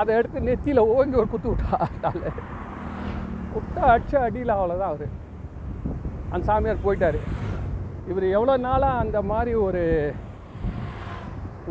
அதை 0.00 0.10
எடுத்து 0.18 0.46
நெத்தியில் 0.48 0.88
ஓங்கி 0.94 1.16
ஒரு 1.20 1.28
குத்து 1.32 1.48
விட்டாட்டால 1.50 2.32
குத்த 3.54 3.76
அடிச்ச 3.92 4.14
அடியில் 4.26 4.56
அவ்வளோதான் 4.56 4.92
அவர். 4.94 5.06
அந்த 6.32 6.42
சாமியார் 6.48 6.84
போயிட்டார். 6.86 7.18
இவர் 8.10 8.26
எவ்வளோ 8.36 8.54
நாளாக 8.66 9.02
அந்த 9.04 9.18
மாதிரி 9.30 9.52
ஒரு 9.66 9.82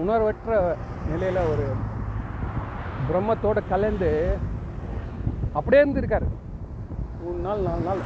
உணர்வற்ற 0.01 0.57
நிலையில் 1.09 1.47
ஒரு 1.51 1.65
பிரம்மத்தோடு 3.09 3.61
கலந்து 3.69 4.11
அப்படியே 5.57 5.81
இருந்திருக்காரு. 5.83 6.27
மூணு 7.21 7.39
நாள் 7.45 7.65
நாலு 7.67 7.83
நாள். 7.89 8.01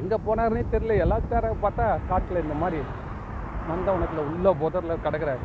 எங்கே 0.00 0.16
போனாருன்னே 0.26 0.64
தெரியல. 0.74 0.96
எல்லாத்தார 1.04 1.52
பார்த்தா 1.64 1.86
காட்டில் 2.08 2.42
இந்த 2.44 2.56
மாதிரி 2.62 2.80
நந்தவனத்தில் 3.70 4.28
உள்ள 4.32 4.52
புதரில் 4.62 5.04
கிடக்குறாரு. 5.04 5.44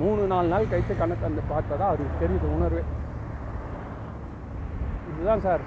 மூணு 0.00 0.22
நாலு 0.32 0.48
நாள் 0.52 0.70
கழித்து 0.70 0.94
கண்ணை 0.98 1.16
தந்து 1.22 1.42
பார்த்தா 1.52 1.74
தான் 1.80 1.90
அவருக்கு 1.90 2.22
தெரியுது 2.22 2.48
உணர்வு. 2.56 2.82
இதுதான் 5.12 5.44
சார். 5.46 5.62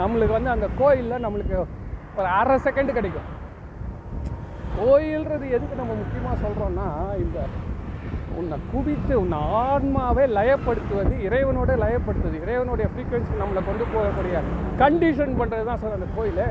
நம்மளுக்கு 0.00 0.36
வந்து 0.36 0.50
அந்த 0.54 0.66
கோயிலில் 0.80 1.24
நம்மளுக்கு 1.24 1.56
ஒரு 2.18 2.28
அரை 2.38 2.56
செகண்டு 2.64 2.92
கிடைக்கும். 2.98 3.30
கோயில்ன்றது 4.78 5.46
எதுக்கு 5.56 5.80
நம்ம 5.80 5.92
முக்கியமாக 6.00 6.36
சொல்கிறோன்னா 6.44 6.86
இந்த 7.24 7.40
உன்னை 8.38 8.56
குவித்து 8.72 9.14
உன்னை 9.20 9.38
ஆன்மாவே 9.64 10.24
லயப்படுத்துவது 10.36 11.14
இறைவனோட 11.26 11.72
லயப்படுத்துவது 11.82 12.38
இறைவனுடைய 12.44 12.86
ஃப்ரீக்வன்சி 12.92 13.42
நம்மளை 13.42 13.60
கொண்டு 13.68 13.84
போகக்கூடிய 13.94 14.40
கண்டிஷன் 14.82 15.38
பண்ணுறது 15.40 15.68
தான் 15.68 15.82
சார் 15.82 15.96
அந்த 15.98 16.08
கோயில். 16.16 16.42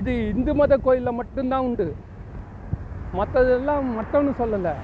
இது 0.00 0.12
இந்து 0.34 0.54
மத 0.60 0.78
கோயிலில் 0.86 1.18
மட்டும்தான் 1.20 1.66
உண்டு. 1.68 1.88
மற்றதெல்லாம் 3.18 3.86
மற்றவனு 3.98 4.32
சொல்லலை. 4.40 4.74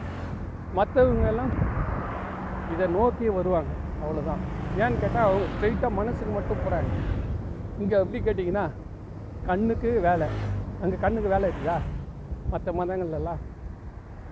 மற்றவங்க 0.79 1.27
எல்லாம் 1.33 1.53
இதை 2.73 2.87
நோக்கி 2.97 3.29
வருவாங்க. 3.29 3.73
அவ்வளோதான் 4.03 4.43
ஏன்னு 4.81 5.01
கேட்டால் 5.03 5.27
அவங்க 5.27 5.47
ஸ்ட்ரெயிட்டாக 5.53 5.99
மனசுக்கு 5.99 6.33
மட்டும் 6.35 6.63
போகிறாங்க 6.63 6.91
இங்கே 7.83 7.97
எப்படி 8.03 8.21
கேட்டிங்கன்னா 8.27 8.65
கண்ணுக்கு 9.47 9.91
வேலை. 10.09 10.29
அங்கே 10.83 10.97
கண்ணுக்கு 11.05 11.29
வேலை 11.35 11.49
இருக்குதா? 11.49 11.77
மற்ற 12.53 12.73
மதங்கள்லாம் 12.73 13.43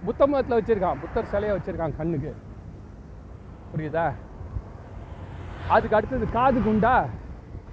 புத்த 0.06 0.26
மதத்தில் 0.26 0.58
வச்சுருக்கான். 0.58 1.00
புத்தர் 1.02 1.30
சிலையை 1.32 1.52
வச்சுருக்கான் 1.56 1.98
கண்ணுக்கு. 2.00 2.32
புரியுதா? 3.72 4.06
அதுக்கு 5.74 5.96
அடுத்தது 5.96 6.26
காதுக்கு 6.38 6.70
உண்டா 6.70 6.94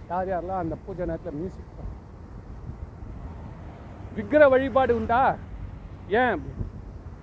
யார் 0.09 0.29
யாரெல்லாம் 0.31 0.63
அந்த 0.63 0.75
பூஜை 0.85 1.05
நேரத்தில் 1.05 1.37
மியூசிக் 1.39 1.69
விக்கிர 4.15 4.49
வழிபாடு 4.49 4.93
உண்டா? 4.95 5.21
ஏன்? 6.19 6.39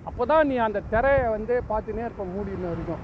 அப்போ 0.09 0.23
தான் 0.31 0.47
நீ 0.49 0.55
அந்த 0.65 0.79
திரையை 0.91 1.25
வந்து 1.35 1.55
பார்த்துனே 1.71 2.03
இருப்ப 2.07 2.23
மூடின 2.33 2.69
வரைக்கும். 2.71 3.01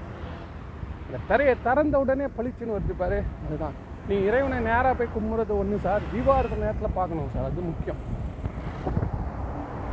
அந்த 1.06 1.18
திரையை 1.28 1.54
திறந்த 1.66 1.96
உடனே 2.04 2.26
பளிச்சுன்னு 2.36 2.76
வருது 2.76 2.94
பாரு 3.02 3.18
அதுதான். 3.46 3.76
நீ 4.08 4.16
இறைவனை 4.28 4.58
நேராக 4.68 4.92
போய் 4.98 5.14
கும்பிட்றது 5.14 5.52
ஒன்று 5.60 5.76
சார் 5.86 6.08
தீபாவளி 6.12 6.58
நேரத்தில் 6.64 6.96
பார்க்கணும் 6.98 7.32
சார் 7.34 7.48
அது 7.50 7.66
முக்கியம். 7.70 8.00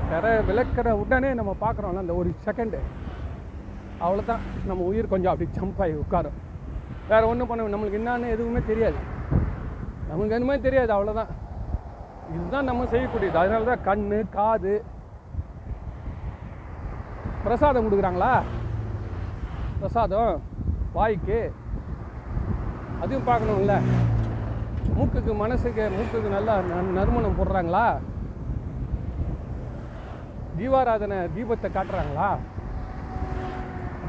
திரை 0.10 0.32
விளக்கிற 0.50 0.88
உடனே 1.04 1.30
நம்ம 1.40 1.52
பார்க்குறோம்ல 1.64 2.04
அந்த 2.06 2.16
ஒரு 2.22 2.32
செகண்டு 2.46 2.80
அவ்வளோதான் 4.06 4.44
நம்ம 4.70 4.82
உயிர் 4.90 5.12
கொஞ்சம் 5.14 5.32
அப்படி 5.34 5.50
ஜம்ப் 5.58 5.82
ஆகி 5.84 5.96
உட்காரும். 6.04 6.40
வேறு 7.12 7.30
ஒன்றும் 7.32 7.50
பண்ண 7.50 7.70
நம்மளுக்கு 7.76 8.00
என்னன்னு 8.02 8.34
எதுவுமே 8.36 8.62
தெரியாது. 8.72 9.00
நமக்கு 10.10 10.36
எதுவுமே 10.38 10.58
தெரியாது 10.66 10.92
அவ்வளோதான் 10.96 11.32
இதுதான் 12.34 12.70
நம்ம 12.70 12.86
செய்யக்கூடியது. 12.94 13.38
அதனால 13.44 13.64
தான் 13.72 13.86
கண் 13.90 14.06
காது 14.38 14.74
பிரசாதம் 17.44 17.86
கொடுக்குறாங்களா? 17.86 18.42
பிரசாதம் 19.80 20.42
வாய்க்கு. 20.94 21.54
அதுவும் 23.02 23.28
பார்க்கணும்ல. 23.28 23.76
மூக்குக்கு 24.98 25.36
மனசுக்கு 25.36 25.84
மூக்குக்கு 25.98 26.30
நல்லா 26.38 26.56
நறுமணம் 26.98 27.38
போடுறாங்களா? 27.40 27.86
தீபாராதனை 30.58 31.18
தீபத்தை 31.36 31.70
காட்டுறாங்களா? 31.70 32.30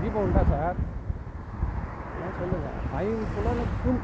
தீபம் 0.01 0.23
உண்டா 0.23 0.43
சார்? 0.51 0.77
ஏன் 2.23 2.35
சொல்லுங்க? 2.39 2.69
ஐம்புலனுக்கும் 3.01 4.03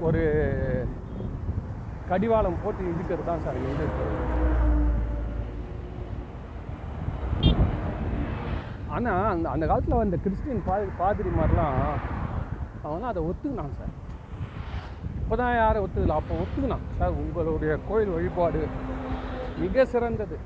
ஒரு 0.00 0.24
கடிவாளம் 2.08 2.60
போட்டு 2.62 2.82
இழுக்கிறது 2.92 3.28
தான் 3.30 3.44
சார் 3.44 3.60
இது 3.60 3.86
ஆனால் 8.96 9.30
அந்த 9.34 9.46
அந்த 9.52 9.64
காலத்தில் 9.68 10.00
வந்த 10.00 10.16
கிறிஸ்டின் 10.24 10.64
பா 10.66 10.74
பாதிரி 10.98 11.30
மாதிரிலாம் 11.38 11.78
அவன் 12.86 13.08
அதை 13.10 13.20
ஒத்துக்கினான் 13.28 13.76
சார். 13.78 13.94
இப்போ 15.20 15.34
தான் 15.40 15.56
யாரும் 15.60 15.84
ஒத்துக்கல? 15.84 16.16
அப்போ 16.20 16.34
ஒத்துக்கினான் 16.42 16.84
சார். 16.98 17.16
உங்களுடைய 17.22 17.72
கோயில் 17.88 18.14
வழிபாடு 18.16 18.60
மிக 19.62 19.84
சிறந்தது. 19.94 20.36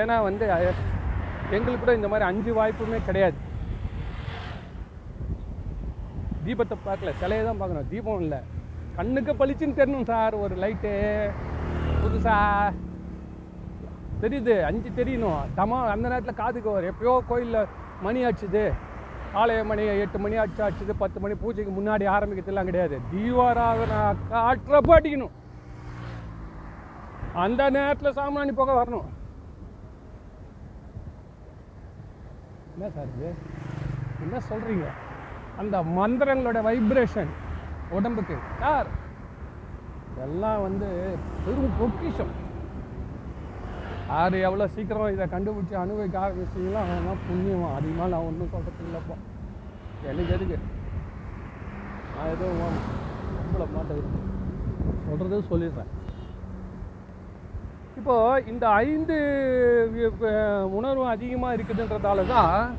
ஏன்னா 0.00 0.16
வந்து 0.28 0.44
எங்களுக்கு 1.56 1.82
கூட 1.82 1.94
இந்த 1.98 2.08
மாதிரி 2.12 2.28
அஞ்சு 2.30 2.52
வாய்ப்புமே 2.58 3.00
கிடையாது. 3.08 3.38
தீபத்தை 6.46 6.76
பார்க்கல 6.86 7.12
சிலையை 7.22 7.42
தான் 7.48 7.60
பார்க்கணும். 7.62 7.90
தீபம் 7.94 8.22
இல்லை. 8.24 8.40
கண்ணுக்கு 8.96 9.32
பளிச்சுன்னு 9.32 9.78
தெரியணும் 9.80 10.04
சார். 10.04 10.34
ஒரு 10.34 10.54
லைட்டு 10.56 10.92
புதுசா. 12.02 12.36
தெரியுது 14.20 14.62
அஞ்சு 14.62 14.90
தெரியணும். 14.98 15.42
தமா 15.56 15.78
அந்த 15.94 16.08
நேரத்தில் 16.08 16.34
காதுக்கு 16.34 16.70
வரும். 16.70 16.92
எப்பயோ 16.92 17.18
கோயிலில் 17.28 17.70
மணி 18.02 18.24
ஆச்சுது. 18.24 18.64
ஆலய 19.40 19.64
மணி 19.64 19.84
எட்டு 19.84 20.18
மணி 20.18 20.38
அடிச்சு 20.38 20.62
அடிச்சுது 20.66 20.92
பத்து 20.98 21.20
மணி 21.20 21.34
பூஜைக்கு 21.34 21.72
முன்னாடி 21.78 22.04
ஆரம்பிக்கிறதுலாம் 22.16 22.70
கிடையாது. 22.70 22.98
தீவாராதனா 23.14 24.00
காற்ற 24.30 24.80
அடிக்கணும் 24.98 25.34
அந்த 27.44 27.70
நேரத்தில் 27.70 28.16
சாமானி 28.18 28.52
போக 28.52 28.72
வரணும். 28.80 29.08
என்ன 32.74 32.90
சார் 32.94 33.10
இது? 33.16 33.30
என்ன 34.24 34.36
சொல்கிறீங்க 34.50 34.86
அந்த 35.62 35.82
மந்திரங்களோட 35.96 36.60
வைப்ரேஷன் 36.68 37.32
உடம்புக்கு. 37.98 38.36
கார் 38.62 38.90
இதெல்லாம் 40.10 40.60
வந்து 40.66 40.88
பெரும் 41.44 41.76
பொக்கிஷம். 41.78 42.32
யார் 44.10 44.34
எவ்வளோ 44.46 44.66
சீக்கிரம் 44.74 45.12
இதை 45.14 45.26
கண்டுபிடிச்சி 45.32 45.74
அனுபவிக்க 45.82 46.16
ஆரம்பிச்சிங்களோ 46.24 46.80
அவன் 46.82 47.24
புண்ணியம் 47.28 47.74
அதிகமாக 47.78 48.10
நான் 48.12 48.26
ஒன்றும் 48.28 48.52
சொல்கிறது 48.54 48.84
இல்லைப்பா. 48.86 49.16
எனக்கு 50.10 50.34
எதுக்கு? 50.36 50.58
நான் 52.14 52.32
எதுவும் 52.34 52.78
நம்மள 53.36 53.66
மாட்டது 53.76 54.02
சொல்கிறது 55.06 55.42
சொல்லிடுறேன். 55.52 55.92
இப்போது 57.98 58.46
இந்த 58.52 58.64
ஐந்து 58.84 59.16
உணர்வு 60.78 61.04
அதிகமாக 61.14 61.56
இருக்குதுன்றதால 61.56 62.26
தான் 62.32 62.74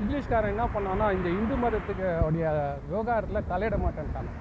இங்கிலீஷ்காரன் 0.00 0.52
என்ன 0.54 0.64
பண்ணான்னா 0.74 1.06
இந்த 1.16 1.28
இந்து 1.38 1.56
மதத்துக்கு 1.62 2.08
உடைய 2.26 2.46
விவகாரத்தில் 2.90 3.48
தலையிட 3.52 3.76
மாட்டேன்ட்டாங்க 3.84 4.32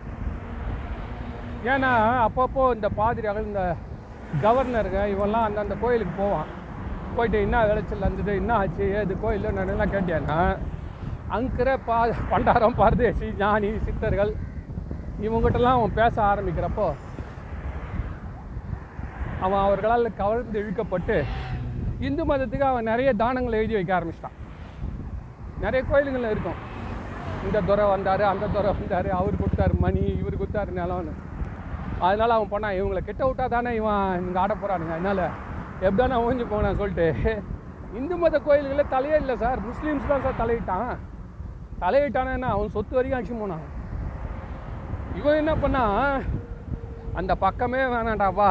ஏன்னா 1.71 1.91
அப்பப்போ 2.25 2.63
இந்த 2.75 2.87
பாதிரியார்கள் 2.99 3.49
இந்த 3.49 3.63
கவர்னருங்க 4.43 5.01
இவெல்லாம் 5.13 5.45
அந்தந்த 5.47 5.75
கோயிலுக்கு 5.83 6.13
போவான். 6.21 6.49
போயிட்டு 7.15 7.37
என்ன 7.45 7.61
விளைச்சல் 7.69 8.05
இருந்தது 8.05 8.33
என்ன 8.41 8.51
ஆச்சு 8.61 8.85
ஏது 8.99 9.13
கோயில் 9.23 9.55
நான் 9.57 9.93
கேட்டேன்னா 9.95 10.39
அங்கிற 11.37 11.69
பா 11.87 11.97
பண்டாரம் 12.31 12.77
பரதேசி 12.81 13.27
ஞானி 13.41 13.69
சித்தர்கள் 13.87 14.31
இவங்ககிட்டலாம் 15.25 15.77
அவன் 15.79 15.97
பேச 16.01 16.15
ஆரம்பிக்கிறப்போ 16.31 16.87
அவன் 19.45 19.63
அவர்களால் 19.65 20.17
கவர்ந்து 20.21 20.61
இழுக்கப்பட்டு 20.63 21.17
இந்து 22.07 22.23
மதத்துக்கு 22.31 22.69
அவன் 22.71 22.89
நிறைய 22.91 23.09
தானங்களை 23.23 23.57
எழுதி 23.59 23.77
வைக்க 23.77 23.93
ஆரம்பிச்சிட்டான். 23.97 24.37
நிறைய 25.63 25.81
கோயிலுங்களில் 25.89 26.33
இருக்கும். 26.33 26.59
இந்த 27.47 27.59
துறை 27.69 27.85
வந்தார் 27.93 28.23
அந்த 28.33 28.49
துறை 28.55 28.71
வந்தார் 28.79 29.09
அவர் 29.19 29.41
கொடுத்தாரு 29.41 29.73
மணி 29.85 30.03
இவர் 30.21 30.39
கொடுத்தாரு 30.41 30.71
நிலம்னு. 30.79 31.13
அதனால் 32.07 32.35
அவன் 32.35 32.51
பண்ணான் 32.53 32.77
இவங்களை 32.79 33.01
கிட்ட 33.07 33.21
விட்டா 33.27 33.45
தானே 33.53 33.71
இவன் 33.79 34.25
இங்கே 34.27 34.39
ஆட 34.43 34.53
போகிறானுங்க 34.55 34.93
அதனால் 34.97 35.23
எப்படின்னா 35.87 36.17
ஓஞ்சி 36.25 36.45
போனான் 36.51 36.79
சொல்லிட்டு 36.81 37.07
இந்து 37.99 38.15
மத 38.21 38.39
கோயில்களில் 38.47 38.91
தலையே 38.95 39.17
இல்லை 39.21 39.35
சார். 39.43 39.59
முஸ்லீம்ஸ் 39.69 40.09
தான் 40.11 40.23
சார் 40.25 40.41
தலையிட்டான். 40.41 40.91
தலையிட்டானா 41.83 42.49
அவன் 42.55 42.73
சொத்து 42.75 42.97
வரைக்கும் 42.97 43.19
அடிச்சு 43.19 43.41
போனான். 43.41 43.65
இவன் 45.19 45.39
என்ன 45.41 45.53
பண்ணா 45.63 45.83
அந்த 47.19 47.31
பக்கமே 47.45 47.81
வேணாண்டாப்பா 47.93 48.49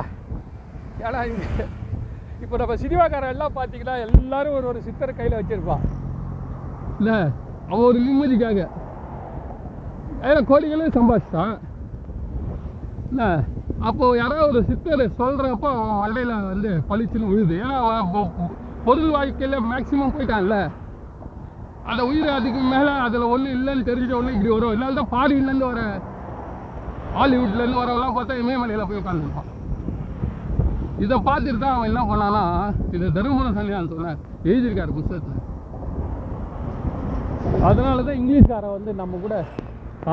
ஏன்னா 1.06 1.20
இங்கே. 1.30 1.66
இப்போ 2.44 2.56
நம்ம 2.60 2.74
சினிமாக்காரன் 2.82 3.34
எல்லாம் 3.34 3.56
பார்த்தீங்கன்னா 3.58 3.96
எல்லாரும் 4.06 4.56
ஒரு 4.58 4.66
ஒரு 4.72 4.80
சித்தர் 4.88 5.18
கையில் 5.20 5.38
வச்சுருப்பான். 5.38 5.84
இல்லை 6.98 7.18
அவன் 7.68 7.86
ஒரு 7.88 7.98
நிம்மதிக்காக 8.06 8.60
ஏன்னா 10.26 10.40
கோடிகளே 10.50 10.86
சம்பாதிச்சான். 10.98 11.54
இல்லை 13.10 13.28
அப்போ 13.88 14.04
யாராவது 14.20 14.48
ஒரு 14.52 14.60
சித்தர் 14.70 15.02
சொல்கிறப்போ 15.20 15.68
அவன் 15.74 16.00
மண்டையில் 16.02 16.32
வந்து 16.52 16.70
பளிச்சுன்னு 16.88 17.30
விழுது. 17.32 17.54
ஏன்னா 17.64 17.76
அவன் 17.82 18.32
பொருள் 18.86 19.14
வாழ்க்கையில் 19.16 19.66
மேக்ஸிமம் 19.72 20.14
போயிட்டான்ல. 20.16 20.56
அந்த 21.90 22.02
உயிர் 22.10 22.36
அதுக்கு 22.38 22.62
மேலே 22.72 22.94
அதில் 23.04 23.30
ஒன்றும் 23.34 23.54
இல்லைன்னு 23.58 23.88
தெரிஞ்ச 23.90 24.12
ஒன்று 24.18 24.34
இப்படி 24.36 24.50
வரும். 24.54 24.74
இதனால 24.74 24.98
தான் 25.00 25.12
ஃபாரின்லேருந்து 25.12 25.68
வர 25.70 25.82
ஹாலிவுட்லேருந்து 27.18 27.80
வரவெல்லாம் 27.82 28.16
பார்த்தா 28.16 28.40
இமயமலையில் 28.42 28.88
போய் 28.88 29.00
உட்காந்துருப்பான் 29.02 29.54
இதை 31.04 31.16
பார்த்துட்டு 31.28 31.60
தான் 31.64 31.76
அவன் 31.76 31.90
என்ன 31.90 32.02
பண்ணானா 32.10 32.42
இதை 32.96 33.08
தருமபுரம் 33.16 33.56
சன்னியான் 33.58 33.92
சொன்னார் 33.94 34.18
எழுதியிருக்காரு 34.50 34.96
புத்தகத்தில். 34.98 35.44
அதனால 37.68 38.02
தான் 38.06 38.18
இங்கிலீஷ்காரன் 38.20 38.76
வந்து 38.76 38.92
நம்ம 39.00 39.18
கூட 39.24 39.36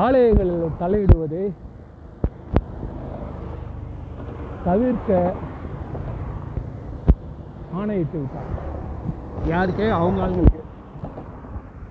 ஆலயங்களில் 0.04 0.78
தலையிடுவதை 0.82 1.42
தவிர்க்க 4.66 5.10
ஆணையிட்டு 7.80 8.16
விட்டாங்க 8.22 8.54
யாருக்கே? 9.52 9.86
அவங்க 9.98 10.22
ஆளுங்களுக்கு. 10.24 10.62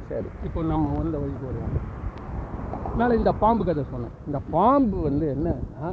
சரி 0.10 0.30
இப்போ 0.48 0.60
நம்ம 0.72 0.98
வந்த 0.98 1.16
வழிக்கு 1.22 1.48
வருவோம். 1.50 1.76
மேலே 3.00 3.14
இந்த 3.20 3.32
பாம்பு 3.44 3.64
கதை 3.68 3.84
சொன்னேன். 3.92 4.16
இந்த 4.28 4.40
பாம்பு 4.56 4.98
வந்து 5.08 5.26
என்னன்னா 5.36 5.90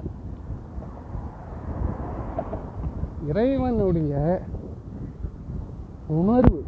இறைவனுடைய 3.31 4.15
உணர்வு 6.21 6.61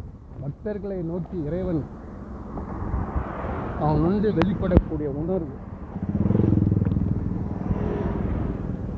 பக்தர்களை 0.43 0.99
நோக்கி 1.11 1.37
இறைவன் 1.47 1.81
அவன் 3.79 4.05
வந்து 4.05 4.33
வெளிப்படக்கூடிய 4.33 5.05
உணர்வு. 5.05 5.55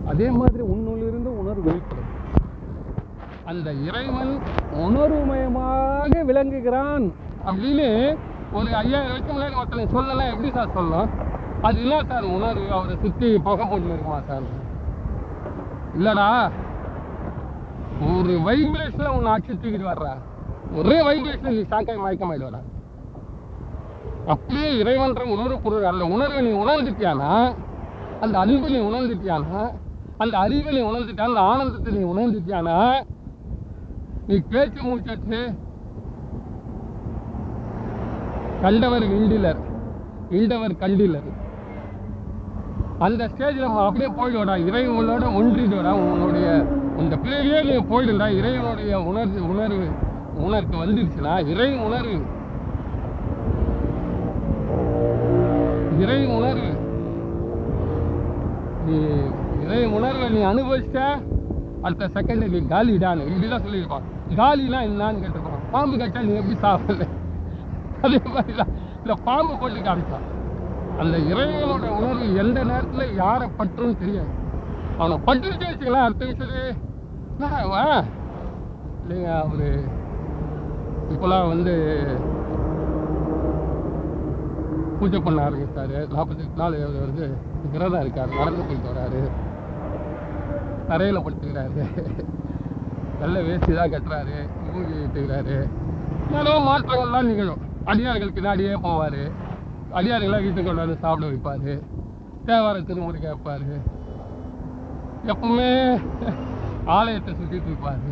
அதே 0.05 0.29
மாதிரி 0.29 0.63
உன்னுள்ளிருந்து 0.63 1.31
உணர்வு 1.41 1.61
வெளிப்படும். 1.61 2.11
அந்த 3.45 3.71
இறைவன் 3.71 4.39
உணர்வுமயமாக 4.73 6.23
விளங்குகிறான் 6.25 7.11
அப்படின்னு 7.45 8.17
ஒரு 8.53 8.75
ஐயாயிரம் 8.75 9.11
வருஷம் 9.11 9.37
முன்னாடி 9.37 9.59
ஒருத்தனை 9.59 9.87
சொல்லலாம் 9.87 10.29
எப்படி 10.29 10.51
சார் 10.51 10.73
சொல்லலாம் 10.73 11.09
அது 11.61 11.81
இல்லை 11.81 12.03
சார் 12.07 12.23
உணர்வு. 12.23 12.71
அவரை 12.71 12.97
சுற்றி 13.01 13.37
புகை 13.37 13.67
போட்டு 13.67 13.87
இருக்குமா 13.87 14.21
சார்? 14.27 14.43
இல்லடா. 15.97 16.49
ஒரு 18.17 18.33
வைப்ரேஷனில் 18.47 19.15
உன்னை 19.15 19.31
அடிச்சு 19.31 19.59
தூக்கிட்டு 19.61 19.91
வர்ற. 19.91 20.07
ஒரே 20.73 20.97
வைப்ரேஷன் 21.01 21.49
நீ 21.49 21.61
சாக்காய் 21.61 22.03
மயக்கமாயிடுவாடா. 22.05 22.61
அப்படியே 24.27 24.69
இறைவன்ற 24.83 25.21
உணர்வு 25.33 25.57
பொருள் 25.59 25.89
அந்த 25.91 26.05
உணர்வை 26.05 26.39
நீ 26.47 26.51
உணர்ந்துட்டியானா? 26.63 27.31
அந்த 28.21 28.39
அன்பு 28.39 28.69
நீ 28.69 28.79
உணர்ந்துட்டியானா? 28.89 29.61
அந்த 30.17 30.37
அறிவை 30.37 30.71
நீ 30.73 30.81
உணர்ந்துட்டியா? 30.89 31.27
அந்த 31.29 31.39
ஆனந்தத்தை 31.39 31.93
நீ 31.93 32.01
உணர்ந்துட்டியானா? 32.13 32.77
நீ 34.27 34.37
பேச்சு 34.49 34.81
மூச்சத்து 34.83 35.41
கண்டவர் 38.61 39.03
இண்டிலர் 39.03 39.59
இண்டவர் 40.29 40.71
கண்டிலர். 40.71 41.27
அந்த 42.99 43.29
ஸ்டேஜில் 43.33 43.75
அப்படியே 43.87 44.09
போயிடுவோடா. 44.19 44.55
இறைவனோட 44.69 45.25
ஒன்றிடுவோடா. 45.39 45.91
உன்னுடைய 45.91 46.47
இந்த 46.97 47.15
பிள்ளையே 47.17 47.59
நீ 47.69 47.75
போயிடுடா. 47.91 48.27
இறைவனுடைய 48.39 49.01
உணர்வு 49.01 49.41
உணர்வு 49.49 49.87
உணர்வு 50.45 50.75
வந்துருச்சுன்னா 50.83 51.33
இறை 51.53 51.69
உணர்வு 51.87 52.17
இறை 56.03 56.19
உணர்வு. 56.37 56.71
நீ 58.87 58.97
இறை 59.63 59.81
உணர்வை 59.97 60.27
நீ 60.35 60.41
அனுபவிச்சிட்ட 60.51 61.01
அடுத்த 61.85 62.09
செகண்ட் 62.15 62.45
நீ 62.53 62.59
காலிடான்னு 62.73 63.27
இப்படிதான் 63.29 63.65
சொல்லியிருப்பான். 63.65 64.07
காலிலாம் 64.41 64.87
என்னன்னு 64.89 65.21
கேட்டிருப்பான். 65.23 65.63
பாம்பு 65.71 65.95
கட்டா 66.01 66.21
நீ 66.27 66.33
எப்படி 66.41 66.57
சாப்பிடல? 66.65 67.07
அதே 68.05 68.19
மாதிரி 68.33 68.55
தான் 68.61 68.73
இந்த 69.01 69.13
பாம்பு 69.27 69.53
கொண்டு 69.61 69.79
காமிச்சான். 69.87 70.27
அந்த 71.01 71.15
இறைவனோட 71.31 71.87
உணர்வு 71.97 72.27
எந்த 72.43 72.59
நேரத்தில் 72.71 73.15
யாரை 73.23 73.47
பற்றுன்னு 73.59 74.01
தெரியாது. 74.03 74.31
அவனை 74.99 75.17
பட்டுருச்சு 75.27 75.65
வச்சுக்கலாம் 75.69 76.07
அடுத்த 76.07 76.25
விஷயம் 76.25 76.79
இல்லைங்க 79.01 79.33
ஒரு 79.51 79.67
இப்போலாம் 81.13 81.51
வந்து 81.51 81.73
பூஜை 84.99 85.19
பண்ண 85.25 85.39
ஆரம்பித்தார் 85.47 85.95
நாற்பத்தெட்டு 86.13 86.59
நாள் 86.61 86.75
அவர் 86.85 87.03
வந்து 87.05 87.25
விரதம் 87.73 88.03
இருக்கார். 88.03 88.37
நடந்து 88.39 88.63
போயிட்டு 88.67 88.89
வராரு. 88.91 89.21
தரையில் 90.89 91.23
படுத்துக்கிறாரு. 91.25 91.83
நல்ல 93.21 93.35
வேஸ்டி 93.47 93.71
தான் 93.79 93.93
கட்டுறாரு. 93.93 94.37
மூஞ்சி 94.71 94.95
விட்டுக்கிறாரு 95.01 95.57
நிறைய 96.33 96.55
மாற்றங்கள்லாம் 96.69 97.29
நிகழும். 97.31 97.61
அடியார்கள் 97.91 98.33
பின்னாடியே 98.37 98.73
போவார். 98.85 99.21
அடியார்களாக 99.97 100.41
வீட்டுக்கு 100.45 100.67
கொண்டு 100.69 100.83
வந்து 100.83 100.97
சாப்பிட 101.03 101.27
வைப்பார். 101.31 101.69
தேவார 102.47 102.81
திருமுறை 102.89 103.19
கேட்பார். 103.27 103.67
எப்பவுமே 105.31 105.69
ஆலயத்தை 106.97 107.31
சுற்றிட்டு 107.37 107.69
இருப்பார். 107.71 108.03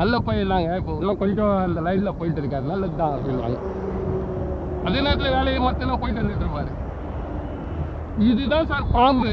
நல்ல 0.00 0.14
பையன் 0.26 0.52
தாங்க 0.52 0.76
இப்போ 0.80 0.92
இன்னும் 1.00 1.22
கொஞ்சம் 1.22 1.54
அந்த 1.66 1.80
லைனில் 1.86 2.18
போயிட்டு 2.18 2.40
இருக்காரு. 2.42 2.66
நல்லது 2.72 2.96
தான் 3.00 3.14
அப்படின்வாங்க 3.16 3.58
அதே 4.84 5.00
நேரத்தில் 5.00 5.34
வேலையை 5.36 5.60
மட்டும் 5.60 6.00
போயிட்டு 6.00 6.22
வந்துட்டு 6.22 6.46
இருப்பாரு? 6.46 6.72
இதுதான் 8.30 8.66
சார் 8.66 8.90
பாம்பு. 8.92 9.32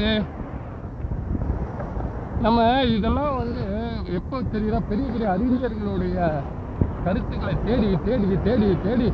நம்ம 2.42 2.82
இதெல்லாம் 2.96 3.36
வந்து 3.36 3.62
எப்போ 4.18 4.36
தெரியுதா? 4.54 4.78
பெரிய 4.88 5.06
பெரிய 5.10 5.26
அறிஞர்களுடைய 5.34 6.18
கருத்துக்களை 7.04 7.54
தேடி 7.64 7.98
தேடி 8.04 8.38
தேடி 8.44 8.78
தேடி 8.84 9.12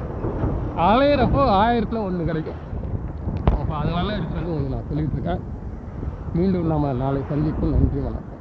அலையிறப்போ 0.88 1.42
ஆயிரத்தில் 1.62 2.04
ஒன்று 2.04 2.24
கிடைக்கும். 2.24 2.62
அப்போ 3.60 3.74
அதனால 3.74 4.12
எடுத்து 4.12 4.34
வந்து 4.34 4.54
உங்களுக்கு 4.54 4.74
நான் 4.74 4.88
சொல்லிட்டு 4.88 5.16
இருக்கேன். 5.18 5.42
மீண்டும் 6.34 6.66
நம்ம 6.66 6.92
நாளை 6.92 7.20
சந்திப்போம். 7.32 7.74
நன்றி 7.76 8.00
வணக்கம். 8.00 8.35